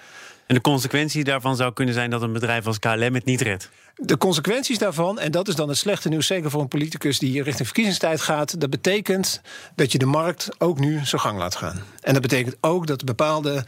En 0.45 0.55
de 0.55 0.61
consequentie 0.61 1.23
daarvan 1.23 1.55
zou 1.55 1.73
kunnen 1.73 1.93
zijn 1.93 2.09
dat 2.09 2.21
een 2.21 2.33
bedrijf 2.33 2.67
als 2.67 2.79
KLM 2.79 3.13
het 3.13 3.25
niet 3.25 3.41
redt. 3.41 3.69
De 3.95 4.17
consequenties 4.17 4.77
daarvan, 4.77 5.19
en 5.19 5.31
dat 5.31 5.47
is 5.47 5.55
dan 5.55 5.69
het 5.69 5.77
slechte 5.77 6.09
nieuws, 6.09 6.27
zeker 6.27 6.49
voor 6.49 6.61
een 6.61 6.67
politicus 6.67 7.19
die 7.19 7.43
richting 7.43 7.67
verkiezingstijd 7.67 8.21
gaat, 8.21 8.59
dat 8.59 8.69
betekent 8.69 9.41
dat 9.75 9.91
je 9.91 9.97
de 9.97 10.05
markt 10.05 10.49
ook 10.57 10.79
nu 10.79 10.99
zijn 11.03 11.21
gang 11.21 11.37
laat 11.37 11.55
gaan. 11.55 11.83
En 12.01 12.13
dat 12.13 12.21
betekent 12.21 12.55
ook 12.61 12.87
dat 12.87 13.05
bepaalde, 13.05 13.63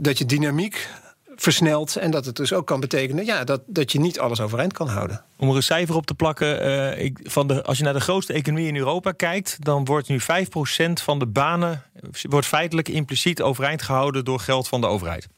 dat 0.00 0.18
je 0.18 0.24
dynamiek 0.26 0.88
versnelt. 1.36 1.96
En 1.96 2.10
dat 2.10 2.24
het 2.24 2.36
dus 2.36 2.52
ook 2.52 2.66
kan 2.66 2.80
betekenen 2.80 3.24
ja, 3.24 3.44
dat, 3.44 3.62
dat 3.66 3.92
je 3.92 4.00
niet 4.00 4.18
alles 4.18 4.40
overeind 4.40 4.72
kan 4.72 4.88
houden. 4.88 5.24
Om 5.36 5.48
er 5.48 5.56
een 5.56 5.62
cijfer 5.62 5.94
op 5.94 6.06
te 6.06 6.14
plakken, 6.14 6.66
uh, 6.66 7.04
ik, 7.04 7.18
van 7.22 7.46
de, 7.46 7.62
als 7.62 7.78
je 7.78 7.84
naar 7.84 7.92
de 7.92 8.00
grootste 8.00 8.32
economie 8.32 8.66
in 8.66 8.76
Europa 8.76 9.12
kijkt, 9.12 9.56
dan 9.58 9.84
wordt 9.84 10.08
nu 10.08 10.20
5% 10.20 10.24
van 10.92 11.18
de 11.18 11.26
banen 11.26 11.82
wordt 12.22 12.46
feitelijk 12.46 12.88
impliciet 12.88 13.42
overeind 13.42 13.82
gehouden 13.82 14.24
door 14.24 14.40
geld 14.40 14.68
van 14.68 14.80
de 14.80 14.86
overheid. 14.86 15.28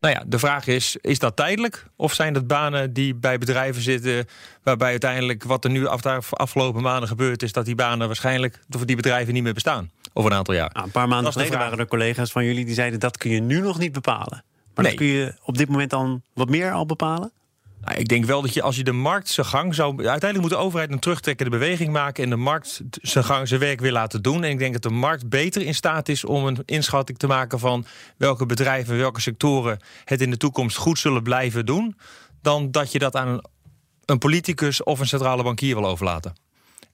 Nou 0.00 0.14
ja, 0.14 0.22
de 0.26 0.38
vraag 0.38 0.66
is: 0.66 0.96
is 1.00 1.18
dat 1.18 1.36
tijdelijk? 1.36 1.86
Of 1.96 2.14
zijn 2.14 2.32
dat 2.32 2.46
banen 2.46 2.92
die 2.92 3.14
bij 3.14 3.38
bedrijven 3.38 3.82
zitten, 3.82 4.26
waarbij 4.62 4.90
uiteindelijk 4.90 5.44
wat 5.44 5.64
er 5.64 5.70
nu 5.70 5.86
af, 5.86 6.32
afgelopen 6.32 6.82
maanden 6.82 7.08
gebeurd 7.08 7.42
is, 7.42 7.52
dat 7.52 7.64
die 7.64 7.74
banen 7.74 8.06
waarschijnlijk 8.06 8.60
voor 8.68 8.86
die 8.86 8.96
bedrijven 8.96 9.34
niet 9.34 9.42
meer 9.42 9.54
bestaan 9.54 9.90
over 10.12 10.30
een 10.30 10.36
aantal 10.36 10.54
jaar? 10.54 10.70
Nou, 10.72 10.86
een 10.86 10.92
paar 10.92 11.08
maanden 11.08 11.32
geleden 11.32 11.58
waren 11.58 11.78
er 11.78 11.86
collega's 11.86 12.30
van 12.30 12.44
jullie 12.44 12.64
die 12.64 12.74
zeiden 12.74 13.00
dat 13.00 13.16
kun 13.16 13.30
je 13.30 13.40
nu 13.40 13.60
nog 13.60 13.78
niet 13.78 13.92
bepalen. 13.92 14.44
Maar 14.78 14.86
nee. 14.86 14.96
kun 14.96 15.06
je 15.06 15.34
op 15.42 15.58
dit 15.58 15.68
moment 15.68 15.90
dan 15.90 16.22
wat 16.32 16.48
meer 16.48 16.72
al 16.72 16.86
bepalen? 16.86 17.32
Nou, 17.80 17.98
ik 17.98 18.08
denk 18.08 18.24
wel 18.24 18.42
dat 18.42 18.54
je 18.54 18.62
als 18.62 18.76
je 18.76 18.84
de 18.84 18.92
markt 18.92 19.28
zijn 19.28 19.46
gang 19.46 19.74
zou. 19.74 19.96
Uiteindelijk 19.96 20.40
moet 20.40 20.50
de 20.50 20.64
overheid 20.64 20.90
een 20.90 20.98
terugtrekkende 20.98 21.50
beweging 21.50 21.92
maken. 21.92 22.24
en 22.24 22.30
de 22.30 22.36
markt 22.36 22.80
zijn 22.90 23.24
gang 23.24 23.48
zijn 23.48 23.60
werk 23.60 23.80
weer 23.80 23.92
laten 23.92 24.22
doen. 24.22 24.44
En 24.44 24.50
ik 24.50 24.58
denk 24.58 24.72
dat 24.72 24.82
de 24.82 24.90
markt 24.90 25.28
beter 25.28 25.62
in 25.62 25.74
staat 25.74 26.08
is 26.08 26.24
om 26.24 26.46
een 26.46 26.62
inschatting 26.64 27.18
te 27.18 27.26
maken 27.26 27.58
van 27.58 27.84
welke 28.16 28.46
bedrijven, 28.46 28.96
welke 28.96 29.20
sectoren 29.20 29.78
het 30.04 30.20
in 30.20 30.30
de 30.30 30.36
toekomst 30.36 30.76
goed 30.76 30.98
zullen 30.98 31.22
blijven 31.22 31.66
doen. 31.66 31.96
dan 32.42 32.70
dat 32.70 32.92
je 32.92 32.98
dat 32.98 33.16
aan 33.16 33.28
een, 33.28 33.44
een 34.04 34.18
politicus 34.18 34.82
of 34.82 35.00
een 35.00 35.06
centrale 35.06 35.42
bankier 35.42 35.74
wil 35.74 35.86
overlaten. 35.86 36.34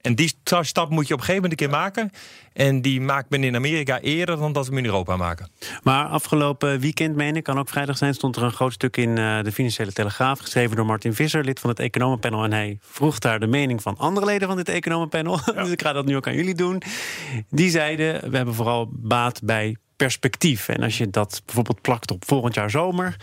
En 0.01 0.15
die 0.15 0.34
stap 0.45 0.89
moet 0.89 1.07
je 1.07 1.13
op 1.13 1.19
een 1.19 1.25
gegeven 1.25 1.49
moment 1.49 1.51
een 1.51 1.67
keer 1.67 1.77
maken. 1.77 2.11
En 2.53 2.81
die 2.81 3.01
maakt 3.01 3.29
men 3.29 3.43
in 3.43 3.55
Amerika 3.55 3.99
eerder 3.99 4.37
dan 4.37 4.53
dat 4.53 4.63
we 4.65 4.69
hem 4.69 4.83
in 4.83 4.85
Europa 4.85 5.17
maken. 5.17 5.49
Maar 5.83 6.05
afgelopen 6.05 6.79
weekend, 6.79 7.15
meen 7.15 7.35
ik, 7.35 7.43
kan 7.43 7.59
ook 7.59 7.69
vrijdag 7.69 7.97
zijn, 7.97 8.13
stond 8.13 8.35
er 8.35 8.43
een 8.43 8.51
groot 8.51 8.73
stuk 8.73 8.97
in 8.97 9.09
uh, 9.09 9.43
de 9.43 9.51
Financiële 9.51 9.91
Telegraaf, 9.91 10.39
geschreven 10.39 10.75
door 10.75 10.85
Martin 10.85 11.13
Visser, 11.13 11.43
lid 11.43 11.59
van 11.59 11.69
het 11.69 11.79
Economenpanel. 11.79 12.43
En 12.43 12.51
hij 12.51 12.77
vroeg 12.81 13.19
daar 13.19 13.39
de 13.39 13.47
mening 13.47 13.81
van 13.81 13.97
andere 13.97 14.25
leden 14.25 14.47
van 14.47 14.57
dit 14.57 14.69
Economenpanel. 14.69 15.39
dus 15.55 15.69
ik 15.69 15.81
ga 15.81 15.93
dat 15.93 16.05
nu 16.05 16.15
ook 16.15 16.27
aan 16.27 16.35
jullie 16.35 16.55
doen. 16.55 16.81
Die 17.49 17.69
zeiden: 17.69 18.29
we 18.29 18.35
hebben 18.35 18.55
vooral 18.55 18.89
baat 18.91 19.41
bij 19.43 19.75
perspectief. 19.95 20.67
En 20.67 20.83
als 20.83 20.97
je 20.97 21.09
dat 21.09 21.41
bijvoorbeeld 21.45 21.81
plakt 21.81 22.11
op 22.11 22.25
volgend 22.25 22.55
jaar 22.55 22.69
zomer, 22.69 23.15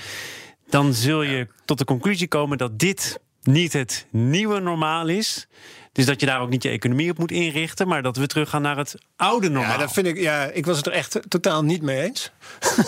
dan 0.68 0.92
zul 0.92 1.22
je 1.22 1.48
tot 1.64 1.78
de 1.78 1.84
conclusie 1.84 2.28
komen 2.28 2.58
dat 2.58 2.78
dit 2.78 3.20
niet 3.42 3.72
het 3.72 4.06
nieuwe 4.10 4.60
normaal 4.60 5.08
is. 5.08 5.46
Dus 5.92 6.06
dat 6.06 6.20
je 6.20 6.26
daar 6.26 6.40
ook 6.40 6.48
niet 6.48 6.62
je 6.62 6.68
economie 6.68 7.10
op 7.10 7.18
moet 7.18 7.30
inrichten, 7.30 7.88
maar 7.88 8.02
dat 8.02 8.16
we 8.16 8.26
teruggaan 8.26 8.62
naar 8.62 8.76
het 8.76 8.94
oude 9.16 9.48
normaal. 9.50 9.72
Ja, 9.72 9.78
dat 9.78 9.92
vind 9.92 10.06
ik, 10.06 10.18
ja, 10.18 10.44
ik 10.44 10.66
was 10.66 10.76
het 10.76 10.86
er 10.86 10.92
echt 10.92 11.20
totaal 11.28 11.64
niet 11.64 11.82
mee 11.82 12.02
eens. 12.02 12.30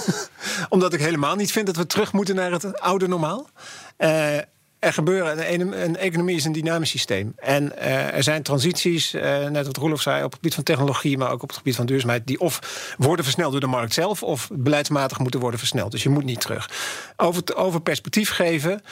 Omdat 0.69 0.93
ik 0.93 1.01
helemaal 1.01 1.37
niet 1.37 1.53
vind 1.53 1.67
dat 1.67 1.77
we 1.77 1.87
terug 1.87 2.13
moeten 2.13 2.35
naar 2.35 2.53
het 2.53 2.81
oude 2.81 3.09
normaal. 3.09 3.49
Uh, 3.99 4.37
er 4.85 4.93
gebeuren, 4.93 5.53
een, 5.53 5.83
een, 5.83 5.97
economie 5.97 6.37
is 6.37 6.45
een 6.45 6.53
dynamisch 6.53 6.91
systeem. 6.91 7.33
En 7.37 7.73
uh, 7.79 8.15
er 8.15 8.23
zijn 8.23 8.43
transities, 8.43 9.15
uh, 9.15 9.47
net 9.49 9.67
wat 9.67 9.77
Roelof 9.77 10.03
zei, 10.03 10.17
op 10.19 10.25
het 10.25 10.35
gebied 10.35 10.55
van 10.55 10.63
technologie, 10.63 11.19
maar 11.19 11.31
ook 11.31 11.43
op 11.43 11.49
het 11.49 11.59
gebied 11.59 11.77
van 11.77 11.87
duurzaamheid, 11.87 12.27
die 12.27 12.41
of 12.41 12.95
worden 12.99 13.25
versneld 13.25 13.53
door 13.53 13.61
de 13.61 13.67
markt 13.67 13.95
zelf, 13.95 14.23
of 14.23 14.49
beleidsmatig 14.53 15.19
moeten 15.19 15.41
worden 15.41 15.59
versneld. 15.59 15.91
Dus 15.91 16.03
je 16.03 16.09
moet 16.09 16.25
niet 16.25 16.41
terug. 16.41 16.71
Over, 17.17 17.57
over 17.57 17.81
perspectief 17.81 18.31
geven. 18.31 18.83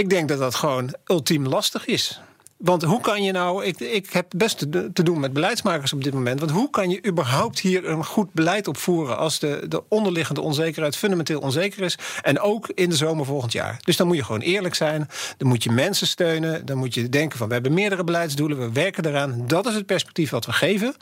Ik 0.00 0.10
denk 0.10 0.28
dat 0.28 0.38
dat 0.38 0.54
gewoon 0.54 0.94
ultiem 1.06 1.46
lastig 1.46 1.86
is. 1.86 2.20
Want 2.56 2.82
hoe 2.82 3.00
kan 3.00 3.22
je 3.22 3.32
nou, 3.32 3.64
ik, 3.64 3.80
ik 3.80 4.10
heb 4.10 4.26
best 4.36 4.58
te, 4.58 4.92
te, 4.92 5.02
doen 5.02 5.20
met 5.20 5.32
beleidsmakers 5.32 5.92
op 5.92 6.04
dit 6.04 6.12
moment. 6.12 6.40
Want 6.40 6.52
hoe 6.52 6.70
kan 6.70 6.90
je 6.90 7.06
überhaupt 7.06 7.60
hier 7.60 7.88
een 7.88 8.04
goed 8.04 8.32
beleid 8.32 8.68
opvoeren 8.68 9.18
als 9.18 9.38
de, 9.38 9.64
de 9.68 9.82
onderliggende 9.88 10.40
onzekerheid 10.40 10.96
fundamenteel 10.96 11.40
onzeker 11.40 11.82
is? 11.82 11.98
En 12.22 12.40
ook 12.40 12.68
in 12.74 12.88
de 12.88 12.96
zomer 12.96 13.24
volgend 13.24 13.52
jaar. 13.52 13.78
Dus 13.82 13.96
dan 13.96 14.06
moet 14.06 14.16
je 14.16 14.24
gewoon 14.24 14.40
eerlijk 14.40 14.74
zijn. 14.74 15.08
Dan 15.36 15.48
moet 15.48 15.64
je 15.64 15.70
mensen 15.70 16.06
steunen. 16.06 16.66
Dan 16.66 16.76
moet 16.76 16.94
je 16.94 17.08
denken 17.08 17.38
van 17.38 17.46
we 17.46 17.52
hebben 17.52 17.74
meerdere 17.74 18.04
beleidsdoelen, 18.04 18.58
we 18.58 18.72
werken 18.72 19.06
eraan. 19.06 19.46
Dat 19.46 19.66
is 19.66 19.74
het 19.74 19.86
perspectief 19.86 20.30
wat 20.30 20.46
we 20.46 20.52
geven. 20.52 20.94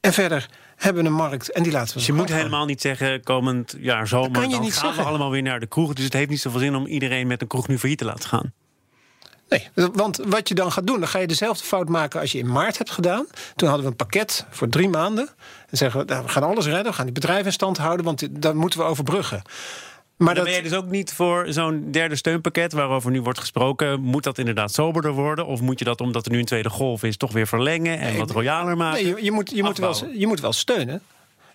En 0.00 0.12
verder 0.12 0.48
hebben 0.76 1.02
we 1.02 1.08
een 1.08 1.14
markt 1.14 1.50
en 1.50 1.62
die 1.62 1.72
laten 1.72 1.88
we. 1.88 1.94
Dus 1.94 2.06
je 2.06 2.12
moet 2.12 2.32
helemaal 2.32 2.64
niet 2.64 2.80
zeggen 2.80 3.22
komend 3.22 3.76
jaar 3.78 4.06
zomer. 4.08 4.30
kan 4.30 4.42
je 4.42 4.48
dan 4.48 4.60
niet 4.60 4.72
gaan 4.72 4.80
zeggen. 4.80 5.02
we 5.02 5.08
allemaal 5.08 5.30
weer 5.30 5.42
naar 5.42 5.60
de 5.60 5.66
kroeg. 5.66 5.92
Dus 5.92 6.04
het 6.04 6.12
heeft 6.12 6.30
niet 6.30 6.40
zoveel 6.40 6.60
zin 6.60 6.74
om 6.74 6.86
iedereen 6.86 7.26
met 7.26 7.40
een 7.40 7.48
kroeg 7.48 7.68
nu 7.68 7.78
failliet 7.78 7.98
te 7.98 8.04
laten 8.04 8.28
gaan. 8.28 8.52
Nee, 9.48 9.68
want 9.92 10.16
wat 10.16 10.48
je 10.48 10.54
dan 10.54 10.72
gaat 10.72 10.86
doen, 10.86 10.98
dan 10.98 11.08
ga 11.08 11.18
je 11.18 11.26
dezelfde 11.26 11.64
fout 11.64 11.88
maken 11.88 12.20
als 12.20 12.32
je 12.32 12.38
in 12.38 12.52
maart 12.52 12.78
hebt 12.78 12.90
gedaan. 12.90 13.26
Toen 13.56 13.68
hadden 13.68 13.86
we 13.86 13.90
een 13.90 13.96
pakket 13.96 14.46
voor 14.50 14.68
drie 14.68 14.88
maanden. 14.88 15.28
En 15.70 15.76
zeggen 15.76 16.00
we, 16.00 16.06
nou, 16.06 16.22
we 16.24 16.28
gaan 16.28 16.42
alles 16.42 16.64
redden, 16.66 16.84
we 16.84 16.92
gaan 16.92 17.04
die 17.04 17.14
bedrijven 17.14 17.46
in 17.46 17.52
stand 17.52 17.78
houden, 17.78 18.04
want 18.04 18.42
daar 18.42 18.56
moeten 18.56 18.78
we 18.78 18.84
overbruggen. 18.84 19.42
Maar 20.20 20.34
dan 20.34 20.44
dat, 20.44 20.52
ben 20.52 20.62
je 20.62 20.68
dus 20.68 20.78
ook 20.78 20.90
niet 20.90 21.12
voor 21.12 21.46
zo'n 21.48 21.90
derde 21.90 22.16
steunpakket 22.16 22.72
waarover 22.72 23.10
nu 23.10 23.22
wordt 23.22 23.38
gesproken. 23.38 24.00
Moet 24.00 24.24
dat 24.24 24.38
inderdaad 24.38 24.72
soberder 24.72 25.12
worden? 25.12 25.46
Of 25.46 25.60
moet 25.60 25.78
je 25.78 25.84
dat, 25.84 26.00
omdat 26.00 26.26
er 26.26 26.32
nu 26.32 26.38
een 26.38 26.44
tweede 26.44 26.70
golf 26.70 27.02
is, 27.02 27.16
toch 27.16 27.32
weer 27.32 27.46
verlengen 27.46 27.98
en 27.98 28.16
wat 28.16 28.30
royaler 28.30 28.76
maken? 28.76 29.04
nee, 29.04 29.14
je, 29.14 29.24
je 29.24 29.32
moet, 29.32 29.50
je, 29.50 29.62
moet 29.62 29.78
wel, 29.78 29.94
je 30.16 30.26
moet 30.26 30.40
wel 30.40 30.52
steunen. 30.52 31.02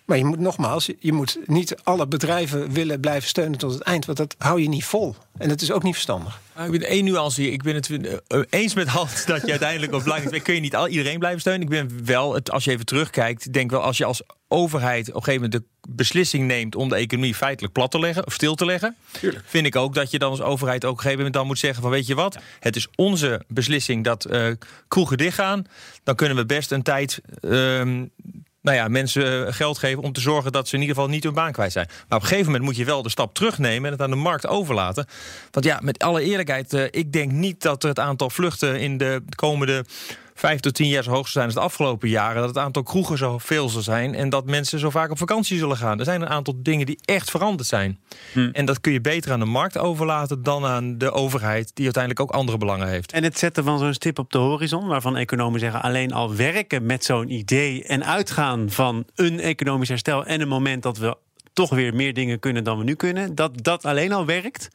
Maar 0.06 0.18
je 0.18 0.24
moet 0.24 0.38
nogmaals, 0.38 0.90
je 0.98 1.12
moet 1.12 1.38
niet 1.46 1.74
alle 1.82 2.06
bedrijven 2.06 2.70
willen 2.72 3.00
blijven 3.00 3.28
steunen 3.28 3.58
tot 3.58 3.72
het 3.72 3.82
eind. 3.82 4.04
Want 4.06 4.18
dat 4.18 4.34
hou 4.38 4.60
je 4.62 4.68
niet 4.68 4.84
vol. 4.84 5.16
En 5.38 5.48
dat 5.48 5.60
is 5.60 5.70
ook 5.72 5.82
niet 5.82 5.92
verstandig. 5.92 6.40
Ah, 6.52 6.64
Ik 6.64 6.70
ben 6.70 6.82
één 6.88 7.04
nuance 7.04 7.40
hier. 7.40 7.52
Ik 7.52 7.62
ben 7.62 7.74
het 7.74 7.90
eh, 8.28 8.40
eens 8.50 8.74
met 8.74 8.88
Hans 8.88 9.24
dat 9.24 9.40
je 9.44 9.50
uiteindelijk 9.50 9.92
op 9.92 10.02
belangrijk 10.02 10.30
bent. 10.30 10.42
Kun 10.42 10.54
je 10.54 10.60
niet 10.60 10.76
al 10.76 10.88
iedereen 10.88 11.18
blijven 11.18 11.40
steunen. 11.40 11.62
Ik 11.62 11.68
ben 11.68 12.04
wel, 12.04 12.34
het, 12.34 12.50
als 12.50 12.64
je 12.64 12.70
even 12.70 12.86
terugkijkt, 12.86 13.52
denk 13.52 13.70
wel 13.70 13.80
als 13.82 13.96
je 13.96 14.04
als 14.04 14.22
overheid 14.48 15.08
op 15.08 15.14
een 15.14 15.22
gegeven 15.22 15.42
moment 15.50 15.62
de 15.62 15.92
beslissing 15.94 16.46
neemt 16.46 16.76
om 16.76 16.88
de 16.88 16.94
economie 16.96 17.34
feitelijk 17.34 17.72
plat 17.72 17.90
te 17.90 17.98
leggen 17.98 18.26
of 18.26 18.32
stil 18.32 18.54
te 18.54 18.64
leggen, 18.64 18.96
vind 19.44 19.66
ik 19.66 19.76
ook 19.76 19.94
dat 19.94 20.10
je 20.10 20.18
dan 20.18 20.30
als 20.30 20.40
overheid 20.40 20.84
ook 20.84 20.90
op 20.90 20.96
een 20.96 21.02
gegeven 21.02 21.16
moment 21.24 21.34
dan 21.36 21.46
moet 21.46 21.58
zeggen 21.58 21.82
van 21.82 21.90
weet 21.90 22.06
je 22.06 22.14
wat, 22.14 22.38
het 22.60 22.76
is 22.76 22.88
onze 22.94 23.42
beslissing 23.48 24.04
dat 24.04 24.24
eh, 24.24 24.46
kroegen 24.88 25.16
dichtgaan. 25.18 25.64
Dan 26.04 26.14
kunnen 26.14 26.36
we 26.36 26.46
best 26.46 26.70
een 26.70 26.82
tijd. 26.82 27.20
ehm, 27.40 28.04
nou 28.66 28.78
ja, 28.78 28.88
mensen 28.88 29.54
geld 29.54 29.78
geven 29.78 30.02
om 30.02 30.12
te 30.12 30.20
zorgen 30.20 30.52
dat 30.52 30.68
ze 30.68 30.74
in 30.74 30.80
ieder 30.80 30.96
geval 30.96 31.10
niet 31.10 31.24
hun 31.24 31.34
baan 31.34 31.52
kwijt 31.52 31.72
zijn. 31.72 31.86
Maar 31.86 32.18
op 32.18 32.22
een 32.22 32.28
gegeven 32.28 32.46
moment 32.46 32.64
moet 32.64 32.76
je 32.76 32.84
wel 32.84 33.02
de 33.02 33.10
stap 33.10 33.34
terugnemen 33.34 33.84
en 33.84 33.92
het 33.92 34.02
aan 34.02 34.10
de 34.10 34.16
markt 34.16 34.46
overlaten. 34.46 35.06
Want 35.50 35.66
ja, 35.66 35.78
met 35.82 35.98
alle 36.02 36.22
eerlijkheid, 36.22 36.72
eh, 36.72 36.84
ik 36.90 37.12
denk 37.12 37.32
niet 37.32 37.62
dat 37.62 37.82
het 37.82 37.98
aantal 37.98 38.30
vluchten 38.30 38.80
in 38.80 38.98
de 38.98 39.22
komende 39.34 39.84
vijf 40.36 40.60
tot 40.60 40.74
tien 40.74 40.88
jaar 40.88 41.02
zo 41.02 41.10
hoog 41.10 41.28
zijn 41.28 41.44
als 41.44 41.54
de 41.54 41.60
afgelopen 41.60 42.08
jaren. 42.08 42.40
Dat 42.40 42.48
het 42.48 42.58
aantal 42.58 42.82
kroegen 42.82 43.18
zo 43.18 43.38
veel 43.38 43.68
zal 43.68 43.82
zijn 43.82 44.14
en 44.14 44.28
dat 44.28 44.46
mensen 44.46 44.78
zo 44.78 44.90
vaak 44.90 45.10
op 45.10 45.18
vakantie 45.18 45.58
zullen 45.58 45.76
gaan. 45.76 45.98
Er 45.98 46.04
zijn 46.04 46.20
een 46.22 46.28
aantal 46.28 46.54
dingen 46.56 46.86
die 46.86 46.98
echt 47.04 47.30
veranderd 47.30 47.68
zijn. 47.68 47.98
En 48.52 48.64
dat 48.64 48.80
kun 48.80 48.92
je 48.92 49.00
beter 49.00 49.32
aan 49.32 49.38
de 49.38 49.44
markt 49.44 49.78
overlaten 49.78 50.42
dan 50.42 50.64
aan 50.64 50.98
de 50.98 51.12
overheid, 51.12 51.70
die 51.74 51.84
uiteindelijk 51.84 52.22
ook 52.22 52.36
andere 52.36 52.58
belangen 52.58 52.88
heeft. 52.88 53.12
En 53.12 53.24
het 53.24 53.38
zetten 53.38 53.64
van 53.64 53.78
zo'n 53.78 53.94
stip 53.94 54.18
op 54.18 54.30
de 54.30 54.38
horizon, 54.38 54.86
waarvan 54.86 55.16
economen 55.16 55.60
zeggen 55.60 55.82
alleen 55.82 56.12
al 56.12 56.34
werken 56.34 56.86
met 56.86 57.04
zo'n 57.04 57.30
idee 57.30 57.84
en 57.84 58.04
uitgaan 58.04 58.70
van 58.70 59.04
een 59.14 59.40
economisch 59.40 59.88
herstel 59.88 60.24
en 60.24 60.40
een 60.40 60.48
moment 60.48 60.82
dat 60.82 60.98
we 60.98 61.16
toch 61.52 61.70
weer 61.70 61.94
meer 61.94 62.14
dingen 62.14 62.38
kunnen 62.38 62.64
dan 62.64 62.78
we 62.78 62.84
nu 62.84 62.94
kunnen, 62.94 63.34
dat 63.34 63.64
dat 63.64 63.84
alleen 63.84 64.12
al 64.12 64.26
werkt. 64.26 64.68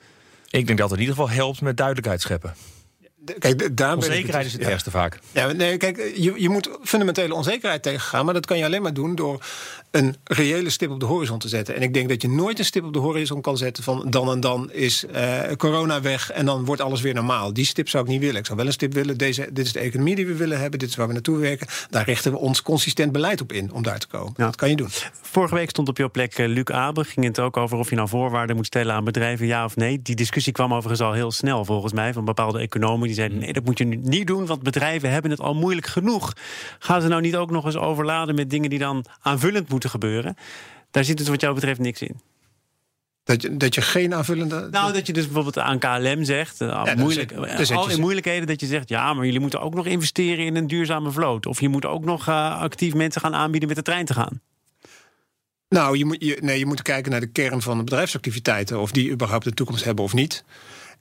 Ik 0.50 0.68
denk 0.68 0.80
dat 0.80 0.89
het 0.89 1.00
in 1.00 1.06
ieder 1.06 1.20
geval 1.20 1.36
helpt 1.36 1.62
met 1.62 1.77
duidelijkheid 1.77 2.22
scheppen. 2.22 2.53
Kijk, 3.40 3.60
de- 3.60 3.74
daar 3.74 3.96
Onzekerheid 3.96 4.46
is 4.46 4.54
het 4.54 4.62
ja. 4.62 4.70
ergste 4.70 4.92
vaak. 4.92 5.20
Ja, 5.32 5.51
nee, 5.51 5.78
kijk, 5.78 5.98
je, 6.16 6.34
je 6.38 6.50
moet 6.50 6.70
fundamentele 6.84 7.34
onzekerheid 7.34 7.84
tegengaan. 7.84 8.25
Maar 8.25 8.34
dat 8.34 8.46
kan 8.46 8.58
je 8.58 8.66
alleen 8.66 8.82
maar 8.82 8.94
doen 8.94 9.16
door 9.16 9.46
een 9.92 10.16
reële 10.24 10.70
stip 10.70 10.90
op 10.90 11.00
de 11.00 11.06
horizon 11.06 11.40
te 11.40 11.48
zetten. 11.48 11.75
En 11.75 11.82
ik 11.82 11.94
denk 11.94 12.10
dat 12.10 12.22
je 12.22 12.30
nooit 12.30 12.60
een 12.60 12.66
stip 12.66 12.84
op 12.84 12.94
de 12.94 13.00
horizon 13.00 13.42
kan 13.42 13.58
zetten 13.58 13.84
van 13.84 14.10
dan 14.10 14.32
en 14.32 14.40
dan 14.40 14.72
is 14.72 15.06
eh, 15.06 15.40
corona 15.58 16.01
weg 16.01 16.32
en 16.32 16.46
dan 16.46 16.66
wordt 16.66 16.82
alles 16.82 17.01
weer 17.01 17.13
normaal. 17.13 17.54
Die 17.54 17.66
stip 17.66 17.90
zou 17.90 18.04
ik 18.04 18.10
niet 18.10 18.20
willen. 18.22 18.36
Ik 18.40 18.46
zou 18.46 18.58
wel 18.58 18.66
een 18.68 18.72
stip 18.74 18.94
willen. 18.94 19.18
Deze, 19.18 19.50
dit 19.54 19.66
is 19.66 19.72
de 19.74 19.80
economie 19.80 20.16
die 20.16 20.25
we 20.25 20.36
willen 20.36 20.60
hebben. 20.60 20.80
Dit 20.80 20.90
is 20.90 20.96
waar 20.96 21.08
we 21.08 21.13
naartoe 21.13 21.38
werken. 21.38 21.68
Daar 21.90 22.06
richten 22.06 22.32
we 22.32 22.38
ons 22.38 22.62
consistent 22.62 23.12
beleid 23.12 23.42
op 23.42 23.51
in 23.51 23.72
om 23.74 23.84
daar 23.84 24.00
te 24.00 24.08
komen. 24.08 24.34
Ja. 24.38 24.46
Dat 24.46 24.56
kan 24.56 24.70
je 24.70 24.75
doen. 24.75 24.90
Vorige 25.22 25.56
week 25.56 25.70
stond 25.70 25.90
op 25.90 25.98
jouw 25.98 26.10
plek 26.10 26.34
eh, 26.38 26.48
Luc 26.48 26.66
Abe. 26.66 27.04
Ging 27.04 27.25
het 27.25 27.40
ook 27.40 27.58
over 27.58 27.78
of 27.78 27.90
je 27.90 27.96
nou 27.96 28.08
voorwaarden 28.08 28.56
moet 28.56 28.66
stellen 28.66 28.94
aan 28.96 29.04
bedrijven, 29.04 29.46
ja 29.46 29.66
of 29.66 29.75
nee. 29.75 30.01
Die 30.01 30.16
discussie 30.16 30.54
kwam 30.54 30.74
overigens 30.74 31.01
al 31.08 31.13
heel 31.13 31.32
snel 31.32 31.66
volgens 31.66 31.94
mij 31.94 32.13
van 32.13 32.25
bepaalde 32.25 32.60
economen. 32.60 33.10
Die 33.12 33.20
zeiden 33.20 33.39
nee, 33.39 33.53
dat 33.53 33.65
moet 33.65 33.77
je 33.77 33.86
nu 33.86 33.96
niet 33.96 34.27
doen, 34.27 34.46
want 34.46 34.63
bedrijven 34.63 35.12
hebben 35.12 35.32
het 35.32 35.39
al 35.39 35.53
moeilijk 35.53 35.88
genoeg. 35.88 36.34
Gaan 36.80 37.01
ze 37.01 37.08
nou 37.08 37.22
niet 37.22 37.36
ook 37.36 37.51
nog 37.51 37.65
eens 37.65 37.77
overladen 37.77 38.36
met 38.36 38.50
dingen 38.50 38.70
die 38.70 38.80
dan 38.80 39.06
aanvullend 39.22 39.70
moeten 39.70 39.89
gebeuren? 39.89 40.36
Daar 40.91 41.03
zit 41.03 41.18
dus 41.18 41.27
wat 41.27 41.41
jou 41.41 41.53
betreft 41.53 41.80
niks 41.80 42.01
in. 42.01 42.20
Dat 43.24 43.41
je, 43.41 43.58
dat 43.58 43.75
je 43.75 43.82
geen 43.82 44.13
aanvullende. 44.13 44.68
Nou, 44.72 44.94
dat 44.94 45.08
je 45.08 45.13
dus 45.13 45.24
bijvoorbeeld 45.24 45.60
aan 45.60 45.80
KLM 45.80 46.24
zegt, 46.24 46.62
eh, 46.62 46.96
moeilijk, 46.96 47.34
dan 47.34 47.46
eh, 47.46 47.58
zet 47.58 47.77
al 47.77 47.89
in 47.89 48.00
moeilijkheden, 48.00 48.48
dat 48.48 48.60
je 48.60 48.65
zegt, 48.65 48.89
ja, 48.89 49.13
maar 49.13 49.25
jullie 49.25 49.39
moeten 49.39 49.62
ook 49.62 49.74
nog 49.74 49.86
investeren 49.86 50.46
in 50.46 50.56
een 50.56 50.68
duurzame 50.68 51.12
vloot. 51.12 51.46
Of 51.46 51.62
je 51.62 51.70
moet 51.70 51.86
ook 51.86 52.06
nog 52.06 52.27
eh, 52.27 52.60
actief 52.60 52.94
mensen 52.94 53.22
gaan 53.22 53.36
aanbieden 53.36 53.68
met 53.68 53.77
de 53.77 53.84
trein 53.84 54.06
te 54.06 54.13
gaan. 54.13 54.41
Nou, 55.70 55.98
je 55.98 56.06
moet, 56.06 56.18
je, 56.20 56.38
nee, 56.41 56.60
je 56.60 56.65
moet 56.65 56.82
kijken 56.82 57.12
naar 57.12 57.20
de 57.20 57.32
kern 57.32 57.62
van 57.62 57.77
de 57.77 57.84
bedrijfsactiviteiten. 57.84 58.80
Of 58.80 58.91
die 58.91 59.12
überhaupt 59.12 59.46
een 59.46 59.53
toekomst 59.53 59.84
hebben 59.84 60.03
of 60.03 60.13
niet. 60.13 60.44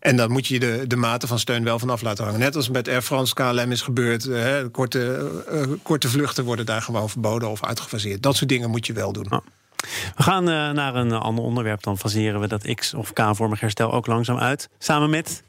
En 0.01 0.17
dan 0.17 0.31
moet 0.33 0.47
je 0.47 0.59
de, 0.59 0.85
de 0.87 0.97
mate 0.97 1.27
van 1.27 1.39
steun 1.39 1.65
wel 1.65 1.79
vanaf 1.79 2.03
laten 2.03 2.25
hangen. 2.25 2.41
Net 2.41 2.57
als 2.57 2.69
met 2.69 2.89
Air 2.89 3.03
France, 3.03 3.35
KLM 3.35 3.73
is 3.73 3.83
gebeurd. 3.83 4.27
eh, 4.27 4.43
hè, 4.43 4.69
korte, 4.69 5.31
eh, 5.49 5.63
korte 5.83 6.09
vluchten 6.09 6.45
worden 6.45 6.67
daar 6.67 6.83
gewoon 6.83 7.11
verboden 7.11 7.49
of 7.51 7.65
uitgefaseerd. 7.65 8.23
Dat 8.23 8.37
soort 8.37 8.49
dingen 8.49 8.71
moet 8.71 8.87
je 8.87 8.93
wel 8.93 9.13
doen. 9.13 9.27
We 10.17 10.23
gaan 10.23 10.49
eh, 10.49 10.71
naar 10.71 10.95
een 10.95 11.13
ander 11.13 11.45
onderwerp. 11.45 11.83
Dan 11.83 11.99
faseren 11.99 12.41
we 12.41 12.47
dat 12.49 12.75
X- 12.75 12.95
of 12.95 13.13
K-vormig 13.13 13.61
herstel 13.61 13.93
ook 13.93 14.07
langzaam 14.07 14.39
uit. 14.39 14.69
Samen 14.79 15.11
met 15.11 15.43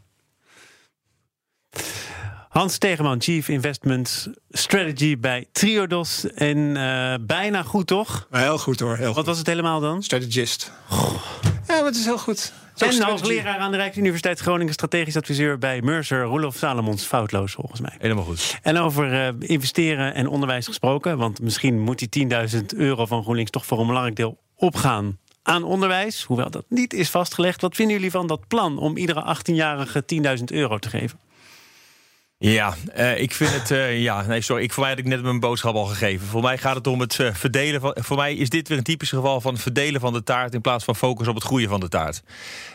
Hans 2.50 2.78
Tegeman, 2.78 3.22
Chief 3.22 3.48
Investment 3.48 4.28
Strategy 4.50 5.18
bij 5.20 5.46
Triodos. 5.52 6.26
En 6.34 6.74
bijna 7.26 7.64
goed, 7.64 7.88
toch? 7.88 8.28
Heel 8.32 8.58
goed 8.58 8.80
hoor, 8.80 8.96
heel 8.98 9.06
Wat 9.08 9.16
goed. 9.16 9.26
was 9.26 9.38
het 9.38 9.48
helemaal 9.48 9.80
dan? 9.80 10.04
Strategist. 10.04 10.72
Ja, 10.90 10.98
het 11.92 12.00
is 12.00 12.06
heel 12.06 12.18
goed. 12.18 12.54
En 12.78 12.94
strategy. 12.94 13.12
hoogleraar 13.12 13.58
aan 13.58 13.72
de 13.72 13.78
Rijksuniversiteit 13.78 14.40
Groningen, 14.40 14.74
strategisch 14.74 15.18
adviseur 15.18 15.58
bij 15.58 15.82
Mercer, 15.82 16.24
Roelof 16.24 16.56
Salomons. 16.56 17.04
Foutloos 17.06 17.52
volgens 17.52 17.82
mij. 17.82 17.96
Helemaal 18.00 18.24
goed. 18.24 18.60
En 18.62 18.78
over 18.78 19.14
eh, 19.14 19.34
investeren 19.40 20.14
en 20.14 20.28
onderwijs 20.28 20.66
gesproken. 20.66 21.18
Want 21.18 21.42
misschien 21.42 21.80
moet 21.80 22.12
die 22.12 22.28
10.000 22.56 22.66
euro 22.76 23.06
van 23.06 23.22
GroenLinks 23.22 23.52
toch 23.52 23.66
voor 23.66 23.80
een 23.80 23.86
belangrijk 23.86 24.16
deel 24.16 24.40
opgaan 24.56 25.18
aan 25.44 25.64
onderwijs. 25.64 26.24
Hoewel 26.24 26.50
dat 26.50 26.66
niet 26.70 26.94
is 26.94 27.10
vastgelegd. 27.10 27.62
Wat 27.62 27.76
vinden 27.76 27.96
jullie 27.96 28.12
van 28.12 28.28
dat 28.28 28.48
plan 28.48 28.78
om 28.78 28.98
iedere 28.98 29.36
18-jarige 29.36 30.04
10.000 30.38 30.44
euro 30.46 30.78
te 30.78 30.90
geven? 30.90 31.20
Ja, 32.44 32.76
eh, 32.94 33.20
ik 33.22 33.34
vind 33.34 33.52
het. 33.54 33.72
eh, 33.72 34.02
ja, 34.02 34.22
nee, 34.22 34.42
sorry. 34.42 34.64
Ik, 34.64 34.72
voor 34.74 34.82
mij 34.82 34.92
had 34.92 35.00
ik 35.00 35.06
net 35.06 35.22
mijn 35.22 35.40
boodschap 35.40 35.76
al 35.76 35.86
gegeven. 35.86 36.28
Voor 36.28 36.42
mij 36.42 36.58
gaat 36.58 36.76
het 36.76 36.88
om 36.88 37.00
het 37.00 37.20
eh, 37.20 37.34
verdelen 37.34 37.82
van. 37.82 37.98
Voor 38.00 38.18
mij 38.18 38.36
is 38.36 38.50
dit 38.50 38.68
weer 38.68 38.78
een 38.78 38.84
typisch 38.84 39.10
geval 39.10 39.42
van 39.42 39.58
verdelen 39.58 40.02
van 40.02 40.14
de 40.14 40.24
taart. 40.24 40.54
in 40.54 40.62
plaats 40.62 40.84
van 40.84 40.96
focus 40.96 41.28
op 41.28 41.36
het 41.36 41.44
groeien 41.44 41.70
van 41.70 41.80
de 41.80 41.88
taart. 41.88 42.22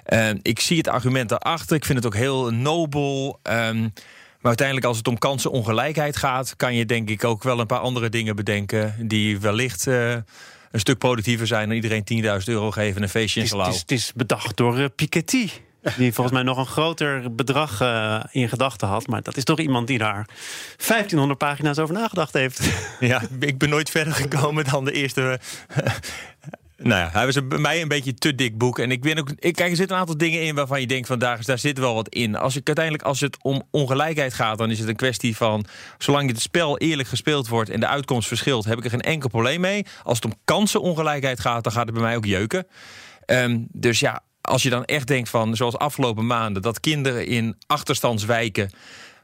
Eh, 0.04 0.28
ik 0.42 0.60
zie 0.60 0.76
het 0.76 0.88
argument 0.88 1.28
daarachter. 1.28 1.76
Ik 1.76 1.84
vind 1.84 1.98
het 1.98 2.06
ook 2.06 2.14
heel 2.14 2.50
nobel. 2.50 3.38
ehm, 3.42 3.80
maar 3.80 4.54
uiteindelijk, 4.56 4.86
als 4.86 4.96
het 4.96 5.08
om 5.08 5.18
kansenongelijkheid 5.18 6.16
gaat. 6.16 6.56
kan 6.56 6.74
je 6.74 6.86
denk 6.86 7.08
ik 7.10 7.24
ook 7.24 7.42
wel 7.42 7.60
een 7.60 7.66
paar 7.66 7.78
andere 7.78 8.08
dingen 8.08 8.36
bedenken. 8.36 8.94
die 8.98 9.40
wellicht. 9.40 9.86
een 9.86 10.24
stuk 10.72 10.98
productiever 10.98 11.46
zijn 11.46 11.66
dan 11.66 11.76
iedereen 11.76 12.04
10.000 12.04 12.48
euro 12.48 12.70
geven 12.70 12.96
en 12.96 13.02
een 13.02 13.08
feestje 13.08 13.40
in 13.40 13.46
Het 13.46 13.54
is, 13.54 13.60
Salau. 13.60 13.78
het, 13.80 13.90
is, 13.90 13.96
het 14.00 14.06
is 14.06 14.12
bedacht 14.12 14.56
door 14.56 14.90
Piketty. 14.90 15.48
Die 15.96 16.12
volgens 16.12 16.36
mij 16.36 16.44
nog 16.44 16.58
een 16.58 16.66
groter 16.66 17.34
bedrag 17.34 17.80
eh, 17.80 18.20
in 18.30 18.48
gedachten 18.48 18.88
had. 18.88 19.06
Maar 19.06 19.22
dat 19.22 19.36
is 19.36 19.44
toch 19.44 19.58
iemand 19.58 19.86
die 19.86 19.98
daar 19.98 20.28
1500 20.86 21.38
pagina's 21.38 21.78
over 21.78 21.94
nagedacht 21.94 22.32
heeft. 22.32 22.60
Ja, 23.00 23.22
ik 23.40 23.58
ben 23.58 23.68
nooit 23.68 23.90
verder 23.90 24.12
gekomen 24.12 24.64
dan 24.64 24.84
de 24.84 24.92
eerste. 24.92 25.40
nou 26.76 27.00
ja, 27.00 27.08
hij 27.12 27.24
was 27.24 27.46
bij 27.48 27.58
mij 27.58 27.82
een 27.82 27.88
beetje 27.88 28.14
te 28.14 28.34
dik 28.34 28.58
boek. 28.58 28.78
En 28.78 28.90
ik 28.90 29.02
ben 29.02 29.18
ook. 29.18 29.30
Ik, 29.38 29.54
kijk, 29.54 29.70
er 29.70 29.76
zitten 29.76 29.94
een 29.94 30.00
aantal 30.00 30.18
dingen 30.18 30.42
in 30.42 30.54
waarvan 30.54 30.80
je 30.80 30.86
denkt 30.86 31.06
van 31.06 31.18
daar, 31.18 31.44
daar 31.44 31.58
zit 31.58 31.78
wel 31.78 31.94
wat 31.94 32.08
in. 32.08 32.36
Als 32.36 32.56
ik 32.56 32.66
uiteindelijk, 32.66 33.04
als 33.04 33.20
het 33.20 33.36
om 33.42 33.62
ongelijkheid 33.70 34.34
gaat, 34.34 34.58
dan 34.58 34.70
is 34.70 34.78
het 34.78 34.88
een 34.88 34.96
kwestie 34.96 35.36
van. 35.36 35.66
Zolang 35.98 36.28
het 36.28 36.40
spel 36.40 36.78
eerlijk 36.78 37.08
gespeeld 37.08 37.48
wordt 37.48 37.70
en 37.70 37.80
de 37.80 37.86
uitkomst 37.86 38.28
verschilt, 38.28 38.64
heb 38.64 38.78
ik 38.78 38.84
er 38.84 38.90
geen 38.90 39.00
enkel 39.00 39.28
probleem 39.28 39.60
mee. 39.60 39.86
Als 40.02 40.16
het 40.16 40.24
om 40.24 40.38
kansenongelijkheid 40.44 41.40
gaat, 41.40 41.64
dan 41.64 41.72
gaat 41.72 41.86
het 41.86 41.94
bij 41.94 42.02
mij 42.02 42.16
ook 42.16 42.26
jeuken. 42.26 42.66
Ehm, 43.24 43.58
dus 43.72 44.00
ja, 44.00 44.22
als 44.46 44.62
je 44.62 44.70
dan 44.70 44.84
echt 44.84 45.06
denkt 45.06 45.28
van, 45.28 45.56
zoals 45.56 45.78
afgelopen 45.78 46.26
maanden, 46.26 46.62
dat 46.62 46.80
kinderen 46.80 47.26
in 47.26 47.56
achterstandswijken 47.66 48.70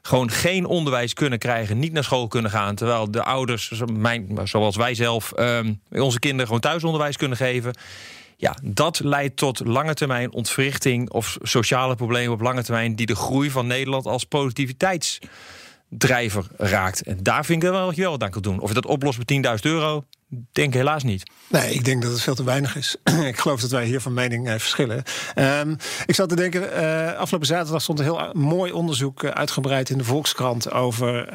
gewoon 0.01 0.31
geen 0.31 0.65
onderwijs 0.65 1.13
kunnen 1.13 1.39
krijgen, 1.39 1.79
niet 1.79 1.93
naar 1.93 2.03
school 2.03 2.27
kunnen 2.27 2.51
gaan, 2.51 2.75
terwijl 2.75 3.11
de 3.11 3.23
ouders, 3.23 3.81
mijn, 3.93 4.39
zoals 4.43 4.75
wij 4.75 4.95
zelf, 4.95 5.31
ehm, 5.31 5.73
onze 5.89 6.19
kinderen 6.19 6.45
gewoon 6.45 6.61
thuisonderwijs 6.61 7.17
kunnen 7.17 7.37
geven. 7.37 7.73
Ja, 8.37 8.55
dat 8.63 8.99
leidt 8.99 9.37
tot 9.37 9.65
lange 9.65 9.93
termijn 9.93 10.33
ontwrichting 10.33 11.09
of 11.09 11.37
sociale 11.41 11.95
problemen 11.95 12.33
op 12.33 12.41
lange 12.41 12.63
termijn 12.63 12.95
die 12.95 13.05
de 13.05 13.15
groei 13.15 13.51
van 13.51 13.67
Nederland 13.67 14.05
als 14.05 14.23
productiviteitsland 14.23 15.31
drijver 15.97 16.45
raakt. 16.57 17.01
En 17.01 17.17
daar 17.23 17.45
vind 17.45 17.63
ik 17.63 17.69
wel 17.69 17.85
wat 17.85 17.95
je 17.95 18.01
wel 18.01 18.11
wat 18.11 18.23
aan 18.23 18.29
kunt 18.29 18.43
doen. 18.43 18.59
Of 18.59 18.67
je 18.67 18.73
dat 18.73 18.85
oplost 18.85 19.17
met 19.17 19.27
10.000 19.27 19.71
euro, 19.71 20.05
denk 20.51 20.73
helaas 20.73 21.03
niet. 21.03 21.23
Nee, 21.47 21.73
ik 21.73 21.85
denk 21.85 22.01
dat 22.01 22.11
het 22.11 22.21
veel 22.21 22.35
te 22.35 22.43
weinig 22.43 22.75
is. 22.75 22.95
ik 23.33 23.39
geloof 23.39 23.61
dat 23.61 23.71
wij 23.71 23.85
hier 23.85 24.01
van 24.01 24.13
mening 24.13 24.47
eh, 24.47 24.53
verschillen. 24.53 25.03
Um, 25.35 25.77
ik 26.05 26.15
zat 26.15 26.29
te 26.29 26.35
denken, 26.35 26.61
uh, 26.61 27.17
afgelopen 27.17 27.47
zaterdag 27.47 27.81
stond 27.81 27.99
een 27.99 28.05
heel 28.05 28.29
mooi 28.33 28.71
onderzoek 28.71 29.23
uh, 29.23 29.31
uitgebreid 29.31 29.89
in 29.89 29.97
de 29.97 30.03
Volkskrant 30.03 30.71
over 30.71 31.25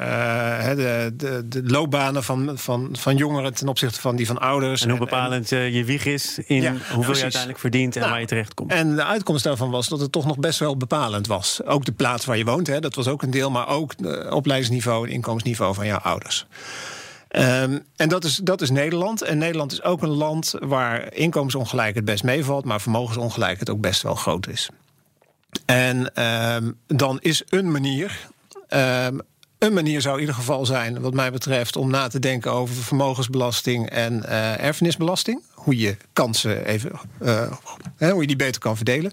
de, 0.75 1.13
de, 1.15 1.47
de, 1.47 1.63
loopbanen 1.63 2.23
van, 2.23 2.51
van, 2.55 2.89
van 2.99 3.15
jongeren 3.15 3.53
ten 3.53 3.67
opzichte 3.67 4.01
van 4.01 4.15
die 4.15 4.27
van 4.27 4.39
ouders. 4.39 4.81
En 4.81 4.89
hoe 4.89 4.99
bepalend 4.99 5.51
en, 5.51 5.73
je 5.73 5.83
wieg 5.83 6.05
is 6.05 6.39
in 6.45 6.61
ja, 6.61 6.71
hoeveel 6.71 6.95
precies. 6.95 7.17
je 7.17 7.21
uiteindelijk 7.21 7.59
verdient 7.61 7.93
en 7.93 7.99
nou, 7.99 8.11
waar 8.11 8.21
je 8.21 8.27
terecht 8.27 8.53
komt. 8.53 8.71
En 8.71 8.95
de 8.95 9.03
uitkomst 9.03 9.43
daarvan 9.43 9.69
was 9.69 9.87
dat 9.87 9.99
het 9.99 10.11
toch 10.11 10.25
nog 10.25 10.37
best 10.37 10.59
wel 10.59 10.77
bepalend 10.77 11.27
was. 11.27 11.63
Ook 11.65 11.85
de 11.85 11.91
plaats 11.91 12.25
waar 12.25 12.37
je 12.37 12.45
woont, 12.45 12.67
hè, 12.67 12.79
dat 12.79 12.95
was 12.95 13.07
ook 13.07 13.21
een 13.21 13.31
deel, 13.31 13.51
maar 13.51 13.67
ook 13.67 13.93
het 13.97 14.29
opleidingsniveau 14.29 15.07
en 15.07 15.13
inkomensniveau 15.13 15.73
van 15.73 15.85
jouw 15.85 15.99
ouders. 15.99 16.47
Um, 17.37 17.85
en 17.95 18.09
dat 18.09 18.23
is, 18.23 18.35
dat 18.43 18.61
is 18.61 18.69
Nederland. 18.69 19.21
En 19.21 19.37
Nederland 19.37 19.71
is 19.71 19.83
ook 19.83 20.01
een 20.01 20.09
land 20.09 20.53
waar 20.59 21.13
inkomensongelijkheid 21.13 22.05
best 22.05 22.23
meevalt, 22.23 22.65
maar 22.65 22.81
vermogensongelijkheid 22.81 23.69
ook 23.69 23.81
best 23.81 24.01
wel 24.01 24.15
groot 24.15 24.47
is. 24.47 24.69
En 25.65 26.23
um, 26.23 26.77
dan 26.87 27.19
is 27.21 27.43
een 27.49 27.71
manier. 27.71 28.27
Um, 28.69 29.21
een 29.57 29.73
manier 29.73 30.01
zou 30.01 30.13
in 30.13 30.19
ieder 30.19 30.35
geval 30.35 30.65
zijn, 30.65 31.01
wat 31.01 31.13
mij 31.13 31.31
betreft, 31.31 31.75
om 31.75 31.89
na 31.89 32.07
te 32.07 32.19
denken 32.19 32.51
over 32.51 32.75
vermogensbelasting 32.75 33.89
en 33.89 34.23
uh, 34.25 34.63
erfenisbelasting. 34.63 35.43
Hoe 35.53 35.77
je 35.77 35.97
kansen 36.13 36.65
even, 36.65 36.91
uh, 37.21 37.51
hoe 37.97 38.21
je 38.21 38.27
die 38.27 38.35
beter 38.35 38.61
kan 38.61 38.75
verdelen. 38.75 39.11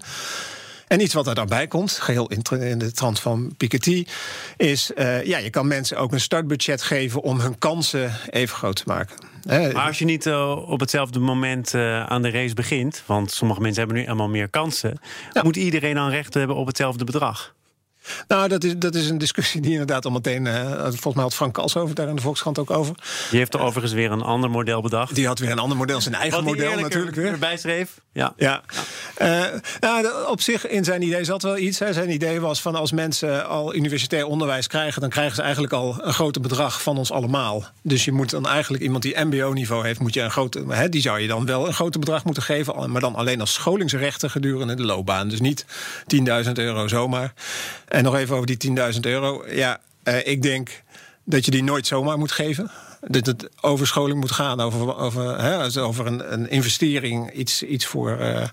En 0.87 1.01
iets 1.01 1.13
wat 1.13 1.27
er 1.27 1.35
daarbij 1.35 1.67
komt, 1.67 1.91
geheel 1.91 2.27
in 2.27 2.77
de 2.77 2.91
trant 2.91 3.19
van 3.19 3.53
Piketty, 3.57 4.05
is 4.57 4.91
uh, 4.95 5.23
ja, 5.23 5.37
je 5.37 5.49
kan 5.49 5.67
mensen 5.67 5.97
ook 5.97 6.11
een 6.11 6.19
startbudget 6.19 6.81
geven 6.81 7.21
om 7.21 7.39
hun 7.39 7.57
kansen 7.57 8.11
even 8.29 8.55
groot 8.55 8.75
te 8.75 8.83
maken. 8.85 9.15
Maar 9.47 9.87
als 9.87 9.99
je 9.99 10.05
niet 10.05 10.25
uh, 10.25 10.69
op 10.69 10.79
hetzelfde 10.79 11.19
moment 11.19 11.73
uh, 11.73 12.05
aan 12.05 12.21
de 12.21 12.29
race 12.29 12.53
begint, 12.53 13.03
want 13.05 13.31
sommige 13.31 13.61
mensen 13.61 13.79
hebben 13.79 13.97
nu 13.97 14.03
helemaal 14.03 14.29
meer 14.29 14.49
kansen, 14.49 14.99
ja. 15.33 15.43
moet 15.43 15.55
iedereen 15.55 15.95
dan 15.95 16.09
recht 16.09 16.33
hebben 16.33 16.55
op 16.55 16.67
hetzelfde 16.67 17.03
bedrag? 17.03 17.55
Nou, 18.27 18.47
dat 18.47 18.63
is, 18.63 18.77
dat 18.77 18.95
is 18.95 19.09
een 19.09 19.17
discussie 19.17 19.61
die 19.61 19.71
inderdaad 19.71 20.05
al 20.05 20.11
meteen. 20.11 20.45
Uh, 20.45 20.71
volgens 20.81 21.13
mij 21.13 21.23
had 21.23 21.33
Frank 21.33 21.53
Kals 21.53 21.77
over 21.77 21.95
daar 21.95 22.07
in 22.07 22.15
de 22.15 22.21
Volkskrant 22.21 22.59
ook 22.59 22.71
over. 22.71 22.95
Die 23.29 23.39
heeft 23.39 23.53
er 23.53 23.59
overigens 23.59 23.93
weer 23.93 24.11
een 24.11 24.21
ander 24.21 24.49
model 24.49 24.81
bedacht. 24.81 25.15
Die 25.15 25.27
had 25.27 25.39
weer 25.39 25.51
een 25.51 25.59
ander 25.59 25.77
model, 25.77 26.01
zijn 26.01 26.15
eigen 26.15 26.43
model 26.43 26.79
natuurlijk 26.79 27.15
weer. 27.15 27.31
Erbij 27.31 27.57
schreef. 27.57 28.01
Ja. 28.13 28.33
ja. 28.37 28.61
ja. 29.19 29.53
Uh, 29.53 29.59
nou, 29.79 30.27
op 30.27 30.41
zich 30.41 30.67
in 30.67 30.83
zijn 30.83 31.01
idee 31.01 31.23
zat 31.23 31.41
wel 31.41 31.57
iets. 31.57 31.79
Hè. 31.79 31.93
Zijn 31.93 32.09
idee 32.09 32.41
was 32.41 32.61
van 32.61 32.75
als 32.75 32.91
mensen 32.91 33.47
al 33.47 33.75
universitair 33.75 34.25
onderwijs 34.25 34.67
krijgen, 34.67 35.01
dan 35.01 35.09
krijgen 35.09 35.35
ze 35.35 35.41
eigenlijk 35.41 35.73
al 35.73 35.95
een 36.01 36.13
groot 36.13 36.41
bedrag 36.41 36.81
van 36.81 36.97
ons 36.97 37.11
allemaal. 37.11 37.63
Dus 37.81 38.05
je 38.05 38.11
moet 38.11 38.29
dan 38.29 38.47
eigenlijk 38.47 38.83
iemand 38.83 39.03
die 39.03 39.19
MBO-niveau 39.19 39.85
heeft, 39.85 39.99
moet 39.99 40.13
je 40.13 40.21
een 40.21 40.31
grote, 40.31 40.63
hè, 40.67 40.89
die 40.89 41.01
zou 41.01 41.19
je 41.19 41.27
dan 41.27 41.45
wel 41.45 41.67
een 41.67 41.73
groot 41.73 41.99
bedrag 41.99 42.23
moeten 42.23 42.43
geven, 42.43 42.91
maar 42.91 43.01
dan 43.01 43.15
alleen 43.15 43.39
als 43.39 43.53
scholingsrechten 43.53 44.29
gedurende 44.29 44.75
de 44.75 44.83
loopbaan. 44.83 45.29
Dus 45.29 45.39
niet 45.39 45.65
10.000 46.45 46.51
euro 46.53 46.87
zomaar. 46.87 47.33
En 47.97 48.03
nog 48.03 48.15
even 48.15 48.35
over 48.35 48.57
die 48.57 48.77
10.000 48.93 48.99
euro. 49.01 49.43
Ja, 49.49 49.79
uh, 50.03 50.27
ik 50.27 50.41
denk 50.41 50.83
dat 51.23 51.45
je 51.45 51.51
die 51.51 51.63
nooit 51.63 51.87
zomaar 51.87 52.17
moet 52.17 52.31
geven. 52.31 52.71
Dat 53.01 53.25
het 53.25 53.49
over 53.61 53.87
scholing 53.87 54.19
moet 54.19 54.31
gaan, 54.31 54.59
over, 54.59 54.97
over, 54.97 55.41
hè, 55.41 55.81
over 55.81 56.05
een, 56.05 56.33
een 56.33 56.49
investering, 56.49 57.31
iets, 57.31 57.63
iets 57.63 57.85
voor. 57.85 58.17
Uh, 58.19 58.47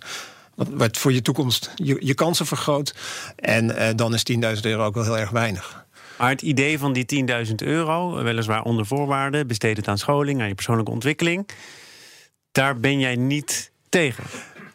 wat, 0.55 0.69
wat, 0.71 0.97
voor 0.97 1.13
je 1.13 1.23
toekomst 1.23 1.71
je, 1.75 1.97
je 2.01 2.15
kansen 2.15 2.47
vergroot. 2.47 2.95
En 3.37 3.65
uh, 3.65 3.89
dan 3.97 4.15
is 4.15 4.23
10.000 4.33 4.61
euro 4.61 4.85
ook 4.85 4.95
wel 4.95 5.05
heel 5.05 5.19
erg 5.19 5.31
weinig. 5.31 5.85
Maar 6.19 6.31
het 6.31 6.43
idee 6.43 6.79
van 6.79 6.93
die 6.93 7.27
10.000 7.47 7.55
euro, 7.55 8.23
weliswaar 8.23 8.63
onder 8.63 8.87
voorwaarden, 8.87 9.47
besteed 9.47 9.77
het 9.77 9.89
aan 9.89 9.99
scholing, 9.99 10.41
aan 10.41 10.49
je 10.49 10.55
persoonlijke 10.55 10.93
ontwikkeling. 10.93 11.49
Daar 12.53 12.81
ben 12.81 12.99
jij 12.99 13.17
niet 13.17 13.71
tegen. 13.89 14.25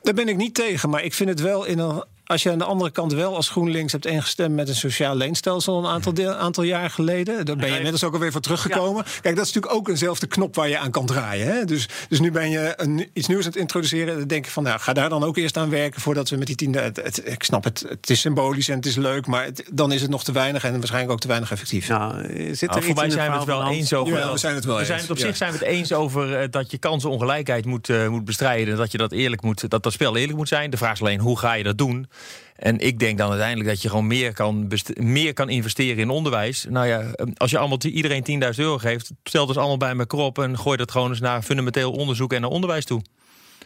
Daar 0.02 0.14
ben 0.14 0.28
ik 0.28 0.38
niet 0.38 0.54
tegen, 0.54 0.90
maar 0.90 1.04
ik 1.04 1.14
vind 1.14 1.30
het 1.30 1.42
wel 1.42 1.66
in 1.66 1.80
een 1.80 2.04
als 2.30 2.44
je 2.44 2.52
aan 2.52 2.58
de 2.58 2.64
andere 2.64 2.92
kant 2.92 3.14
wel 3.14 3.36
als 3.36 3.50
GroenLinks 3.50 3.92
hebt 3.92 4.06
ingestemd 4.06 4.56
met 4.56 4.68
een 4.70 4.76
sociaal 4.76 5.16
leenstelsel 5.16 5.78
een 5.78 5.86
aantal, 5.86 6.14
deel, 6.14 6.34
aantal 6.34 6.64
jaar 6.64 6.90
geleden, 6.90 7.46
daar 7.46 7.56
ben 7.56 7.68
je 7.68 7.76
inmiddels 7.76 8.04
ook 8.04 8.14
alweer 8.14 8.32
voor 8.32 8.42
teruggekomen. 8.42 9.04
Kijk, 9.04 9.36
dat 9.36 9.46
is 9.46 9.54
natuurlijk 9.54 9.74
ook 9.74 9.90
eenzelfde 9.90 10.28
knop 10.28 10.56
waar 10.56 10.70
je 10.70 10.78
aan 10.78 10.92
kan 10.92 11.06
draaien. 11.06 11.48
Hè? 11.48 11.66
Dus, 11.66 11.88
dus 12.10 12.20
nu 12.20 12.32
ben 12.32 12.50
je 12.50 12.74
een, 12.76 13.10
iets 13.14 13.28
nieuws 13.28 13.42
aan 13.42 13.52
het 13.52 13.60
introduceren. 13.60 14.18
Dan 14.18 14.28
denk 14.28 14.46
ik 14.46 14.52
van, 14.52 14.64
nou, 14.64 14.80
ga 14.80 14.94
daar 14.94 15.10
dan 15.10 15.24
ook 15.24 15.38
eerst 15.38 15.58
aan 15.58 15.70
werken 15.70 16.02
voordat 16.02 16.30
we 16.30 16.38
met 16.38 16.48
die 16.48 16.56
tiende. 16.56 16.80
Het, 16.80 17.22
ik 17.26 17.44
snap 17.44 17.64
het, 17.64 17.86
het 17.90 18.10
is 18.10 18.20
symbolisch 18.20 18.70
en 18.70 18.76
het 18.76 18.86
is 18.86 18.96
leuk, 18.96 19.28
maar 19.28 19.50
dan 19.72 19.92
is 19.92 20.02
het 20.02 20.10
nog 20.10 20.24
te 20.24 20.32
weinig 20.32 20.64
en 20.64 20.72
waarschijnlijk 20.72 21.12
ook 21.12 21.20
te 21.20 21.28
weinig 21.28 21.52
effectief. 21.52 21.88
Nou, 21.88 22.24
zit 22.56 22.62
er 22.62 22.68
nou, 22.68 22.84
voor 22.84 22.96
mij 22.96 23.10
zijn 23.10 23.32
we 23.32 23.38
het 23.38 23.46
wel 23.46 23.70
eens 23.70 23.94
over. 23.94 24.18
Ja, 24.18 24.32
we 24.32 24.38
zijn 24.38 24.56
het 24.56 24.66
wel 24.66 24.78
we 24.78 24.86
Zijn 24.86 25.00
het 25.00 25.10
op 25.10 25.18
zich 25.18 25.38
zijn 25.38 25.52
we 25.52 25.58
het 25.58 25.68
eens 25.68 25.94
over 25.94 26.42
uh, 26.42 26.48
dat 26.50 26.72
je 26.72 26.78
kansenongelijkheid 26.78 27.66
moet, 27.66 27.90
uh, 27.90 28.08
moet 28.08 28.26
bestrijden. 28.26 28.78
Dat 28.78 28.92
je 28.92 28.98
dat 28.98 29.12
eerlijk 29.12 29.42
moet, 29.42 29.70
dat 29.70 29.84
dat 29.84 29.94
spel 29.94 30.16
eerlijk 30.16 30.38
moet 30.38 30.48
zijn. 30.48 30.70
De 30.70 30.78
vraag 30.78 30.94
is 30.94 31.02
alleen, 31.02 31.20
hoe 31.20 31.40
ga 31.40 31.54
je 31.54 31.64
dat 31.64 31.78
doen? 31.78 32.08
En 32.56 32.80
ik 32.80 33.00
denk 33.00 33.18
dan 33.18 33.30
uiteindelijk 33.30 33.70
dat 33.70 33.82
je 33.82 33.90
gewoon 33.90 34.08
meer 34.08 34.34
kan, 34.34 34.72
meer 34.96 35.34
kan 35.34 35.50
investeren 35.50 35.98
in 35.98 36.10
onderwijs. 36.10 36.66
Nou 36.70 36.88
ja, 36.88 37.02
ehm, 37.02 37.32
als 37.38 37.52
je 37.52 37.58
allemaal 37.58 37.80
iedereen 37.82 38.24
10.000 38.24 38.66
euro 38.66 38.78
geeft, 38.78 39.12
stel 39.24 39.46
dus 39.46 39.58
allemaal 39.58 39.78
bij 39.78 39.98
elkaar 39.98 40.20
op 40.20 40.40
en 40.40 40.58
gooi 40.58 40.78
dat 40.78 40.92
gewoon 40.92 41.10
eens 41.10 41.20
naar 41.20 41.42
fundamenteel 41.42 41.92
onderzoek 41.92 42.34
en 42.34 42.42
naar 42.42 42.50
onderwijs 42.50 42.86
toe. 42.86 43.02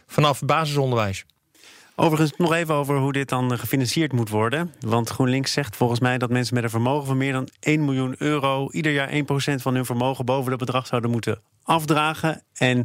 Vanaf 0.06 0.40
basisonderwijs. 0.40 1.24
Overigens 1.96 2.32
nog 2.36 2.52
even 2.52 2.74
over 2.74 2.98
hoe 2.98 3.12
dit 3.12 3.28
dan 3.28 3.58
gefinancierd 3.58 4.12
moet 4.12 4.28
worden. 4.28 4.72
Want 4.80 5.10
GroenLinks 5.10 5.52
zegt 5.52 5.76
volgens 5.76 6.00
mij 6.00 6.18
dat 6.18 6.30
mensen 6.30 6.54
met 6.54 6.64
een 6.64 6.70
vermogen 6.70 7.06
van 7.06 7.16
meer 7.16 7.32
dan 7.32 7.48
1 7.60 7.84
miljoen 7.84 8.14
euro 8.18 8.70
ieder 8.70 8.92
jaar 8.92 9.10
1% 9.12 9.14
van 9.62 9.74
hun 9.74 9.84
vermogen 9.84 10.24
boven 10.24 10.50
dat 10.50 10.58
bedrag 10.58 10.86
zouden 10.86 11.10
moeten 11.10 11.40
afdragen. 11.62 12.42
En 12.54 12.84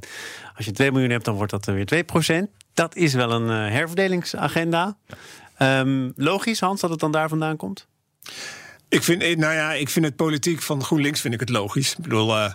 als 0.56 0.66
je 0.66 0.72
2 0.72 0.92
miljoen 0.92 1.10
hebt, 1.10 1.26
dan 1.26 1.36
wordt 1.36 1.52
dat 1.52 1.66
weer 1.66 2.06
2%. 2.48 2.52
Dat 2.74 2.96
is 2.96 3.14
wel 3.14 3.32
een 3.32 3.66
uh, 3.66 3.72
herverdelingsagenda. 3.72 4.98
Um, 5.62 6.14
logisch, 6.16 6.60
Hans, 6.60 6.82
dat 6.82 6.90
het 6.90 7.00
dan 7.00 7.12
daar 7.12 7.30
vandaan 7.30 7.58
komt? 7.58 7.88
Ik 8.90 9.04
vind, 9.04 9.22
eh, 9.22 9.38
nou 9.38 9.54
ja, 9.54 9.74
ik 9.74 9.90
vind 9.90 10.06
het 10.06 10.16
politiek 10.16 10.62
van 10.62 10.84
GroenLinks 10.84 11.22
vind 11.22 11.34
ik 11.34 11.40
het 11.40 11.50
logisch. 11.50 11.92
Ik 11.92 12.04
bedoel, 12.04 12.30
uh, 12.30 12.52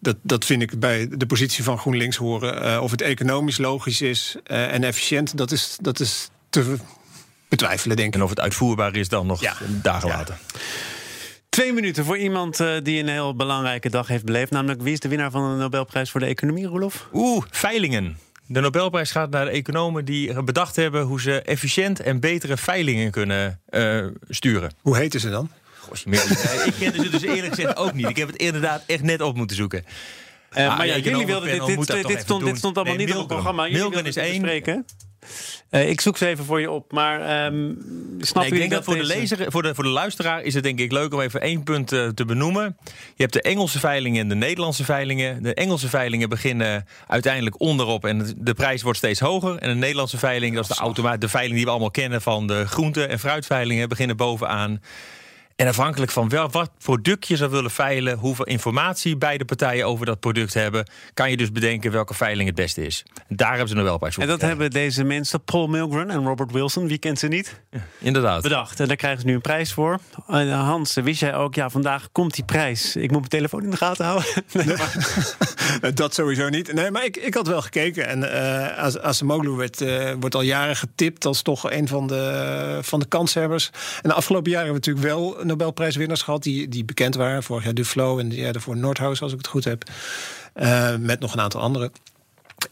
dat, 0.00 0.16
dat 0.22 0.44
vind 0.44 0.62
ik 0.62 0.80
bij 0.80 1.08
de 1.10 1.26
positie 1.26 1.64
van 1.64 1.78
GroenLinks 1.78 2.16
horen. 2.16 2.64
Uh, 2.64 2.82
of 2.82 2.90
het 2.90 3.00
economisch 3.00 3.58
logisch 3.58 4.00
is 4.00 4.36
uh, 4.46 4.74
en 4.74 4.84
efficiënt, 4.84 5.36
dat 5.36 5.50
is, 5.50 5.76
dat 5.80 6.00
is 6.00 6.28
te 6.50 6.76
betwijfelen, 7.48 7.96
denk 7.96 8.08
ik. 8.08 8.14
En 8.14 8.22
of 8.22 8.30
het 8.30 8.40
uitvoerbaar 8.40 8.96
is 8.96 9.08
dan 9.08 9.26
nog 9.26 9.40
ja. 9.40 9.56
dagen 9.82 10.08
later. 10.08 10.38
Twee 11.48 11.72
minuten 11.72 12.04
voor 12.04 12.18
iemand 12.18 12.56
die 12.82 13.00
een 13.00 13.08
heel 13.08 13.34
belangrijke 13.34 13.90
dag 13.90 14.08
heeft 14.08 14.24
beleefd. 14.24 14.50
Namelijk, 14.50 14.82
wie 14.82 14.92
is 14.92 15.00
de 15.00 15.08
winnaar 15.08 15.30
van 15.30 15.50
de 15.50 15.56
Nobelprijs 15.56 16.10
voor 16.10 16.20
de 16.20 16.26
economie, 16.26 16.66
Rolof? 16.66 17.08
Oeh, 17.12 17.44
Veilingen. 17.50 18.18
De 18.50 18.60
Nobelprijs 18.60 19.10
gaat 19.10 19.30
naar 19.30 19.44
de 19.44 19.50
economen 19.50 20.04
die 20.04 20.42
bedacht 20.42 20.76
hebben 20.76 21.02
hoe 21.02 21.20
ze 21.20 21.42
efficiënt 21.42 22.00
en 22.00 22.20
betere 22.20 22.56
veilingen 22.56 23.10
kunnen 23.10 23.60
uh, 23.70 24.06
sturen. 24.28 24.72
Hoe 24.80 24.96
heten 24.96 25.20
ze 25.20 25.30
dan? 25.30 25.50
ik 26.66 26.74
kende 26.78 27.02
ze 27.02 27.08
dus 27.10 27.22
eerlijk 27.22 27.54
gezegd 27.54 27.76
ook 27.76 27.92
niet. 27.92 28.08
Ik 28.08 28.16
heb 28.16 28.28
het 28.28 28.36
inderdaad 28.36 28.82
echt 28.86 29.02
net 29.02 29.20
op 29.20 29.36
moeten 29.36 29.56
zoeken. 29.56 29.84
Uh, 30.56 30.76
maar 30.76 30.86
ja, 30.86 30.96
jullie 30.96 31.26
wilden 31.26 31.50
dit, 31.50 31.86
dit, 31.86 32.06
dit, 32.06 32.20
stond, 32.20 32.44
dit 32.44 32.56
stond 32.56 32.76
allemaal 32.76 32.96
nee, 32.96 33.06
niet 33.06 33.14
Milgram. 33.14 33.22
op 33.22 33.28
het 33.28 33.38
programma. 33.38 33.66
Jullie 33.66 33.82
Milgram 33.82 34.06
is 34.06 34.16
één. 34.16 34.84
Uh, 35.70 35.88
ik 35.88 36.00
zoek 36.00 36.16
ze 36.16 36.26
even 36.26 36.44
voor 36.44 36.60
je 36.60 36.70
op. 36.70 36.92
Maar 36.92 37.46
um, 37.46 37.78
snap 38.18 38.42
nee, 38.42 38.52
ik 38.52 38.58
denk 38.58 38.70
dat, 38.70 38.84
voor, 38.84 38.96
de 38.96 39.04
lezer, 39.04 39.52
voor, 39.52 39.62
de, 39.62 39.74
voor 39.74 39.84
de 39.84 39.90
luisteraar 39.90 40.42
is 40.42 40.54
het 40.54 40.62
denk 40.62 40.78
ik 40.78 40.92
leuk 40.92 41.14
om 41.14 41.20
even 41.20 41.40
één 41.40 41.62
punt 41.62 41.92
uh, 41.92 42.08
te 42.08 42.24
benoemen. 42.24 42.76
Je 42.84 43.22
hebt 43.22 43.32
de 43.32 43.42
Engelse 43.42 43.78
veilingen 43.78 44.20
en 44.20 44.28
de 44.28 44.34
Nederlandse 44.34 44.84
veilingen. 44.84 45.42
De 45.42 45.54
Engelse 45.54 45.88
veilingen 45.88 46.28
beginnen 46.28 46.86
uiteindelijk 47.06 47.60
onderop 47.60 48.04
en 48.04 48.34
de 48.36 48.54
prijs 48.54 48.82
wordt 48.82 48.98
steeds 48.98 49.20
hoger. 49.20 49.58
En 49.58 49.68
de 49.68 49.74
Nederlandse 49.74 50.18
veiling, 50.18 50.54
dat 50.54 50.70
is 50.70 50.76
de, 50.76 50.82
automa 50.82 51.16
de 51.16 51.28
veiling 51.28 51.54
die 51.56 51.64
we 51.64 51.70
allemaal 51.70 51.90
kennen 51.90 52.22
van 52.22 52.46
de 52.46 52.66
groente- 52.66 53.06
en 53.06 53.18
fruitveilingen, 53.18 53.88
beginnen 53.88 54.16
bovenaan. 54.16 54.80
En 55.58 55.66
afhankelijk 55.66 56.10
van 56.10 56.28
wel, 56.28 56.50
wat 56.50 56.70
product 56.78 57.26
je 57.26 57.36
zou 57.36 57.50
willen 57.50 57.70
veilen, 57.70 58.18
hoeveel 58.18 58.44
informatie 58.44 59.16
beide 59.16 59.44
partijen 59.44 59.86
over 59.86 60.06
dat 60.06 60.20
product 60.20 60.54
hebben, 60.54 60.90
kan 61.14 61.30
je 61.30 61.36
dus 61.36 61.52
bedenken 61.52 61.90
welke 61.90 62.14
veiling 62.14 62.48
het 62.48 62.56
beste 62.56 62.86
is. 62.86 63.04
Daar 63.28 63.48
hebben 63.48 63.68
ze 63.68 63.74
nog 63.74 63.84
wel 63.84 63.98
bij 63.98 64.12
En 64.16 64.26
dat 64.26 64.40
hebben 64.40 64.70
deze 64.70 65.04
mensen, 65.04 65.44
Paul 65.44 65.66
Milgren 65.66 66.10
en 66.10 66.24
Robert 66.24 66.52
Wilson, 66.52 66.88
wie 66.88 66.98
kent 66.98 67.18
ze 67.18 67.28
niet? 67.28 67.60
Ja, 67.70 67.78
inderdaad. 67.98 68.42
Bedacht. 68.42 68.80
En 68.80 68.86
daar 68.88 68.96
krijgen 68.96 69.20
ze 69.20 69.26
nu 69.26 69.34
een 69.34 69.40
prijs 69.40 69.72
voor. 69.72 69.98
Uh, 70.30 70.64
Hans, 70.66 70.94
wist 70.94 71.20
jij 71.20 71.34
ook, 71.34 71.54
ja, 71.54 71.70
vandaag 71.70 72.08
komt 72.12 72.34
die 72.34 72.44
prijs. 72.44 72.96
Ik 72.96 73.10
moet 73.10 73.18
mijn 73.18 73.28
telefoon 73.28 73.62
in 73.62 73.70
de 73.70 73.76
gaten 73.76 74.04
houden. 74.04 74.28
Nee, 75.80 75.92
dat 75.92 76.14
sowieso 76.14 76.48
niet. 76.48 76.72
Nee, 76.72 76.90
maar 76.90 77.04
ik, 77.04 77.16
ik 77.16 77.34
had 77.34 77.46
wel 77.46 77.62
gekeken. 77.62 78.06
En 78.06 78.22
uh, 78.22 78.96
Acemoglu 79.04 79.50
werd, 79.50 79.80
uh, 79.80 80.12
wordt 80.20 80.34
al 80.34 80.40
jaren 80.40 80.76
getipt 80.76 81.24
als 81.24 81.42
toch 81.42 81.70
een 81.70 81.88
van 81.88 82.06
de, 82.06 82.78
van 82.82 83.00
de 83.00 83.06
kanshebbers. 83.06 83.70
En 84.02 84.08
de 84.08 84.14
afgelopen 84.14 84.50
jaren 84.50 84.66
hebben 84.66 84.82
we 84.82 84.90
natuurlijk 84.90 85.36
wel 85.36 85.46
Nobelprijswinnaars 85.48 86.22
gehad 86.22 86.42
die, 86.42 86.68
die 86.68 86.84
bekend 86.84 87.14
waren. 87.14 87.42
Vorig 87.42 87.64
jaar 87.64 87.74
Duflo 87.74 88.18
en 88.18 88.30
ja, 88.30 88.52
daarvoor 88.52 88.76
Nordhaus, 88.76 89.22
als 89.22 89.32
ik 89.32 89.38
het 89.38 89.46
goed 89.46 89.64
heb. 89.64 89.84
Uh, 90.56 90.96
met 90.96 91.20
nog 91.20 91.32
een 91.32 91.40
aantal 91.40 91.60
anderen. 91.60 91.92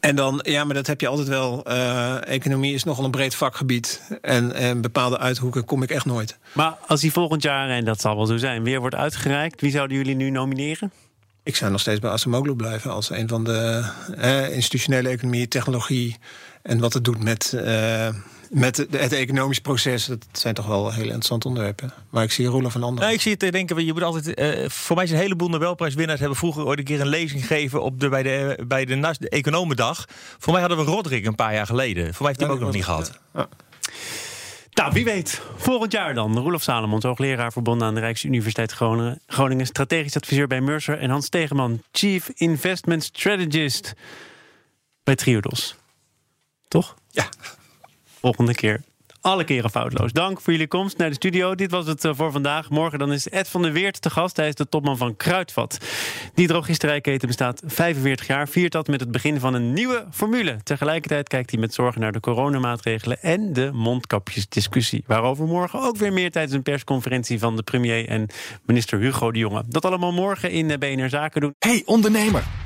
En 0.01 0.17
dan, 0.17 0.41
ja, 0.43 0.65
maar 0.65 0.75
dat 0.75 0.87
heb 0.87 1.01
je 1.01 1.09
altijd 1.09 1.29
wel. 1.29 1.65
Uh, 1.69 2.29
economie 2.29 2.75
is 2.75 2.85
nogal 2.85 3.05
een 3.05 3.11
breed 3.11 3.35
vakgebied. 3.35 4.03
En, 4.23 4.53
en 4.53 4.81
bepaalde 4.81 5.19
uithoeken 5.19 5.65
kom 5.65 5.83
ik 5.83 5.91
echt 5.91 6.05
nooit. 6.05 6.39
Maar 6.53 6.77
als 6.87 7.01
die 7.01 7.13
volgend 7.13 7.43
jaar, 7.43 7.69
en 7.69 7.85
dat 7.85 8.01
zal 8.01 8.17
wel 8.17 8.27
zo 8.27 8.37
zijn, 8.37 8.63
weer 8.63 8.81
wordt 8.81 8.95
uitgereikt, 8.95 9.61
wie 9.61 9.71
zouden 9.71 9.97
jullie 9.97 10.15
nu 10.15 10.31
nomineren? 10.31 10.93
Ik 11.43 11.57
zou 11.57 11.71
nog 11.71 11.81
steeds 11.81 12.01
bij 12.01 12.11
Asamoglu 12.11 12.55
blijven 12.55 12.91
als 12.91 13.11
een 13.11 13.29
van 13.29 13.45
de 13.45 13.91
eh, 14.17 14.55
institutionele 14.55 15.09
economie, 15.09 15.49
technologie 15.49 16.17
en 16.63 16.79
wat 16.79 16.93
het 16.93 17.05
doet 17.05 17.23
met, 17.23 17.53
met 18.51 18.77
het 18.77 19.13
economisch 19.13 19.59
proces. 19.61 20.05
Dat 20.05 20.27
zijn 20.33 20.55
toch 20.55 20.67
wel 20.67 20.93
hele 20.93 21.05
interessante 21.05 21.49
onderwerpen. 21.49 21.93
Maar 22.11 22.23
ik 22.23 22.33
zie 22.33 22.47
Roelof 22.47 22.73
van 22.73 22.83
Ander. 22.83 23.05
Nee, 23.05 23.15
ik 23.15 23.21
zie 23.21 23.37
het 23.39 23.53
denken, 23.53 23.85
je 23.85 23.93
moet 23.93 24.03
altijd. 24.03 24.41
Uh, 24.41 24.69
voor 24.69 24.97
mij 24.97 25.05
is 25.05 25.11
een 25.11 25.17
heleboel 25.17 25.49
Nobelprijswinnaars 25.49 26.21
hebben 26.21 26.39
vroeger 26.39 26.67
ooit 26.67 26.79
een 26.79 26.85
keer 26.85 27.01
een 27.01 27.09
lezing 27.09 27.41
gegeven 27.41 27.83
op 27.83 28.01
de, 28.01 28.09
bij, 28.09 28.23
de, 28.23 28.65
bij 28.69 28.85
de, 28.85 29.15
de 29.19 29.29
Economendag. 29.29 30.05
Voor 30.39 30.53
mij 30.53 30.63
hadden 30.63 30.79
we 30.79 30.85
Roderick 30.85 31.27
een 31.27 31.35
paar 31.35 31.55
jaar 31.55 31.67
geleden. 31.67 32.15
Voor 32.15 32.27
mij 32.27 32.29
heeft 32.29 32.41
hij 32.41 32.49
hem 32.49 32.57
ook 32.57 32.65
nog 32.65 32.75
niet 32.75 32.85
gehad. 32.85 33.19
Ja. 33.35 33.49
Nou, 34.77 34.93
wie 34.93 35.05
weet. 35.05 35.41
Volgend 35.57 35.93
jaar 35.93 36.15
dan. 36.15 36.39
Roelof 36.39 36.63
Salomons, 36.63 37.05
hoogleraar 37.05 37.53
verbonden 37.53 37.87
aan 37.87 37.95
de 37.95 38.01
Rijksuniversiteit 38.01 38.73
Groningen. 38.73 39.21
Groningen 39.27 39.67
strategisch 39.67 40.17
adviseur 40.17 40.47
bij 40.47 40.61
Mercer. 40.61 40.99
En 40.99 41.11
Hans 41.11 41.29
Tegeman, 41.29 41.83
Chief 41.93 42.29
Investment 42.35 43.05
Strategist 43.05 43.95
bij 45.05 45.15
Triodos. 45.15 45.77
Toch? 46.69 46.95
Volgende 48.27 48.55
keer 48.55 48.81
alle 49.21 49.45
keren 49.45 49.71
foutloos. 49.71 50.13
Dank 50.13 50.41
voor 50.41 50.53
jullie 50.53 50.69
komst 50.69 50.99
naar 50.99 51.09
de 51.09 51.15
studio. 51.15 51.55
Dit 51.55 51.71
was 51.71 51.87
het 51.87 52.05
eh, 52.05 52.11
voor 52.15 52.33
vandaag. 52.33 52.71
Morgen 52.71 52.99
dan 52.99 53.13
is 53.13 53.29
Ed 53.29 53.49
van 53.49 53.63
der 53.63 53.73
Weert 53.73 54.01
te 54.01 54.11
gast. 54.11 54.37
Hij 54.37 54.49
is 54.49 54.55
de 54.55 54.69
topman 54.69 54.97
van 54.97 55.17
Kruidvat. 55.17 55.79
Die 56.35 56.47
drogisterijketen 56.47 57.29
bestaat 57.29 57.63
45 57.65 58.27
jaar. 58.27 58.49
Viert 58.49 58.73
dat 58.73 58.87
met 58.87 59.01
het 59.01 59.11
begin 59.11 59.41
van 59.41 59.55
een 59.55 59.73
nieuwe 59.73 60.07
formule. 60.11 60.57
Tegelijkertijd 60.63 61.29
kijkt 61.29 61.51
hij 61.51 61.61
met 61.61 61.75
zorgen 61.75 62.01
naar 62.01 62.13
de 62.13 62.21
coronamaatregelen... 62.21 63.23
en 63.23 63.53
de 63.53 63.71
mondkapjesdiscussie. 63.73 65.05
Waarover 65.07 65.47
morgen 65.47 65.81
ook 65.81 65.97
weer 65.97 66.13
meer 66.13 66.31
tijdens 66.31 66.55
een 66.55 66.63
persconferentie... 66.63 67.39
van 67.39 67.57
de 67.57 67.63
premier 67.63 68.09
en 68.09 68.27
minister 68.65 68.99
Hugo 68.99 69.33
de 69.33 69.39
Jonge. 69.39 69.63
Dat 69.69 69.85
allemaal 69.85 70.13
morgen 70.13 70.51
in 70.51 70.71
eh, 70.71 70.79
BNR 70.79 71.09
Zaken 71.09 71.41
doen. 71.41 71.55
Hey 71.59 71.83
ondernemer! 71.85 72.66